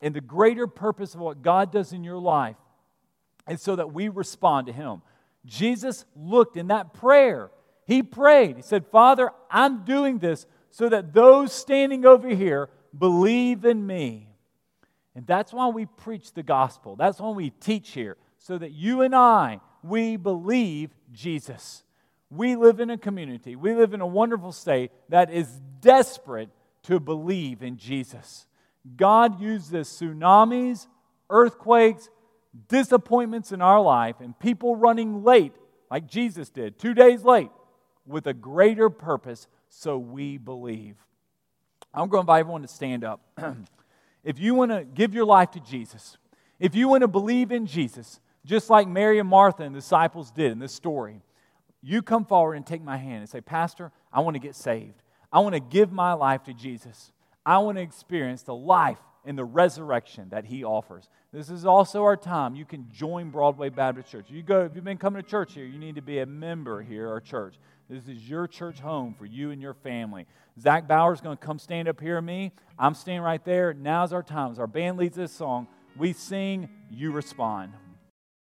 And 0.00 0.14
the 0.14 0.22
greater 0.22 0.66
purpose 0.66 1.12
of 1.12 1.20
what 1.20 1.42
God 1.42 1.70
does 1.70 1.92
in 1.92 2.02
your 2.02 2.16
life 2.16 2.56
is 3.48 3.62
so 3.62 3.76
that 3.76 3.92
we 3.92 4.08
respond 4.08 4.66
to 4.66 4.72
Him. 4.72 5.02
Jesus 5.44 6.04
looked 6.16 6.56
in 6.56 6.68
that 6.68 6.92
prayer. 6.94 7.50
He 7.86 8.02
prayed. 8.02 8.56
He 8.56 8.62
said, 8.62 8.86
Father, 8.86 9.30
I'm 9.50 9.84
doing 9.84 10.18
this 10.18 10.46
so 10.70 10.88
that 10.88 11.14
those 11.14 11.52
standing 11.52 12.04
over 12.04 12.28
here 12.28 12.68
believe 12.96 13.64
in 13.64 13.86
me. 13.86 14.28
And 15.14 15.26
that's 15.26 15.52
why 15.52 15.68
we 15.68 15.86
preach 15.86 16.34
the 16.34 16.42
gospel. 16.42 16.96
That's 16.96 17.20
why 17.20 17.30
we 17.30 17.50
teach 17.50 17.90
here, 17.92 18.16
so 18.38 18.58
that 18.58 18.72
you 18.72 19.00
and 19.00 19.14
I, 19.14 19.60
we 19.82 20.16
believe 20.16 20.90
Jesus. 21.12 21.84
We 22.28 22.56
live 22.56 22.80
in 22.80 22.90
a 22.90 22.98
community, 22.98 23.56
we 23.56 23.74
live 23.74 23.94
in 23.94 24.00
a 24.00 24.06
wonderful 24.06 24.52
state 24.52 24.90
that 25.08 25.32
is 25.32 25.48
desperate 25.80 26.50
to 26.82 27.00
believe 27.00 27.62
in 27.62 27.78
Jesus. 27.78 28.46
God 28.96 29.40
uses 29.40 29.88
tsunamis, 29.88 30.86
earthquakes, 31.30 32.08
disappointments 32.68 33.52
in 33.52 33.60
our 33.60 33.80
life, 33.80 34.16
and 34.20 34.38
people 34.38 34.76
running 34.76 35.22
late, 35.24 35.52
like 35.90 36.06
Jesus 36.06 36.48
did, 36.48 36.78
two 36.78 36.94
days 36.94 37.24
late, 37.24 37.50
with 38.06 38.26
a 38.26 38.34
greater 38.34 38.90
purpose, 38.90 39.46
so 39.68 39.98
we 39.98 40.38
believe. 40.38 40.96
I'm 41.92 42.08
going 42.08 42.20
to 42.20 42.30
invite 42.30 42.40
everyone 42.40 42.62
to 42.62 42.68
stand 42.68 43.04
up. 43.04 43.20
if 44.24 44.38
you 44.38 44.54
want 44.54 44.70
to 44.70 44.84
give 44.84 45.14
your 45.14 45.24
life 45.24 45.50
to 45.52 45.60
Jesus, 45.60 46.18
if 46.58 46.74
you 46.74 46.88
want 46.88 47.02
to 47.02 47.08
believe 47.08 47.52
in 47.52 47.66
Jesus, 47.66 48.20
just 48.44 48.70
like 48.70 48.86
Mary 48.86 49.18
and 49.18 49.28
Martha 49.28 49.62
and 49.62 49.74
the 49.74 49.80
disciples 49.80 50.30
did 50.30 50.52
in 50.52 50.58
this 50.58 50.72
story, 50.72 51.22
you 51.82 52.02
come 52.02 52.24
forward 52.24 52.54
and 52.54 52.66
take 52.66 52.82
my 52.82 52.96
hand 52.96 53.20
and 53.20 53.28
say, 53.28 53.40
Pastor, 53.40 53.92
I 54.12 54.20
want 54.20 54.34
to 54.34 54.40
get 54.40 54.54
saved. 54.54 55.02
I 55.32 55.40
want 55.40 55.54
to 55.54 55.60
give 55.60 55.92
my 55.92 56.12
life 56.12 56.44
to 56.44 56.54
Jesus. 56.54 57.12
I 57.44 57.58
want 57.58 57.78
to 57.78 57.82
experience 57.82 58.42
the 58.42 58.54
life 58.54 58.98
and 59.26 59.36
the 59.36 59.44
resurrection 59.44 60.28
that 60.30 60.46
he 60.46 60.64
offers. 60.64 61.08
This 61.32 61.50
is 61.50 61.66
also 61.66 62.04
our 62.04 62.16
time. 62.16 62.54
You 62.54 62.64
can 62.64 62.88
join 62.92 63.30
Broadway 63.30 63.68
Baptist 63.68 64.10
Church. 64.10 64.30
You 64.30 64.42
go, 64.42 64.64
if 64.64 64.74
you've 64.74 64.84
been 64.84 64.96
coming 64.96 65.22
to 65.22 65.28
church 65.28 65.52
here, 65.52 65.64
you 65.64 65.78
need 65.78 65.96
to 65.96 66.02
be 66.02 66.20
a 66.20 66.26
member 66.26 66.80
here, 66.80 67.08
our 67.08 67.20
church. 67.20 67.56
This 67.90 68.08
is 68.08 68.28
your 68.28 68.46
church 68.46 68.80
home 68.80 69.14
for 69.18 69.26
you 69.26 69.50
and 69.50 69.60
your 69.60 69.74
family. 69.74 70.26
Zach 70.60 70.88
Bauer's 70.88 71.20
going 71.20 71.36
to 71.36 71.44
come 71.44 71.58
stand 71.58 71.88
up 71.88 72.00
here 72.00 72.20
me. 72.20 72.52
I'm 72.78 72.94
standing 72.94 73.22
right 73.22 73.44
there. 73.44 73.74
Now's 73.74 74.12
our 74.12 74.22
time. 74.22 74.52
As 74.52 74.58
our 74.58 74.66
band 74.66 74.96
leads 74.96 75.16
this 75.16 75.32
song, 75.32 75.68
we 75.96 76.12
sing, 76.12 76.68
you 76.90 77.12
respond. 77.12 77.72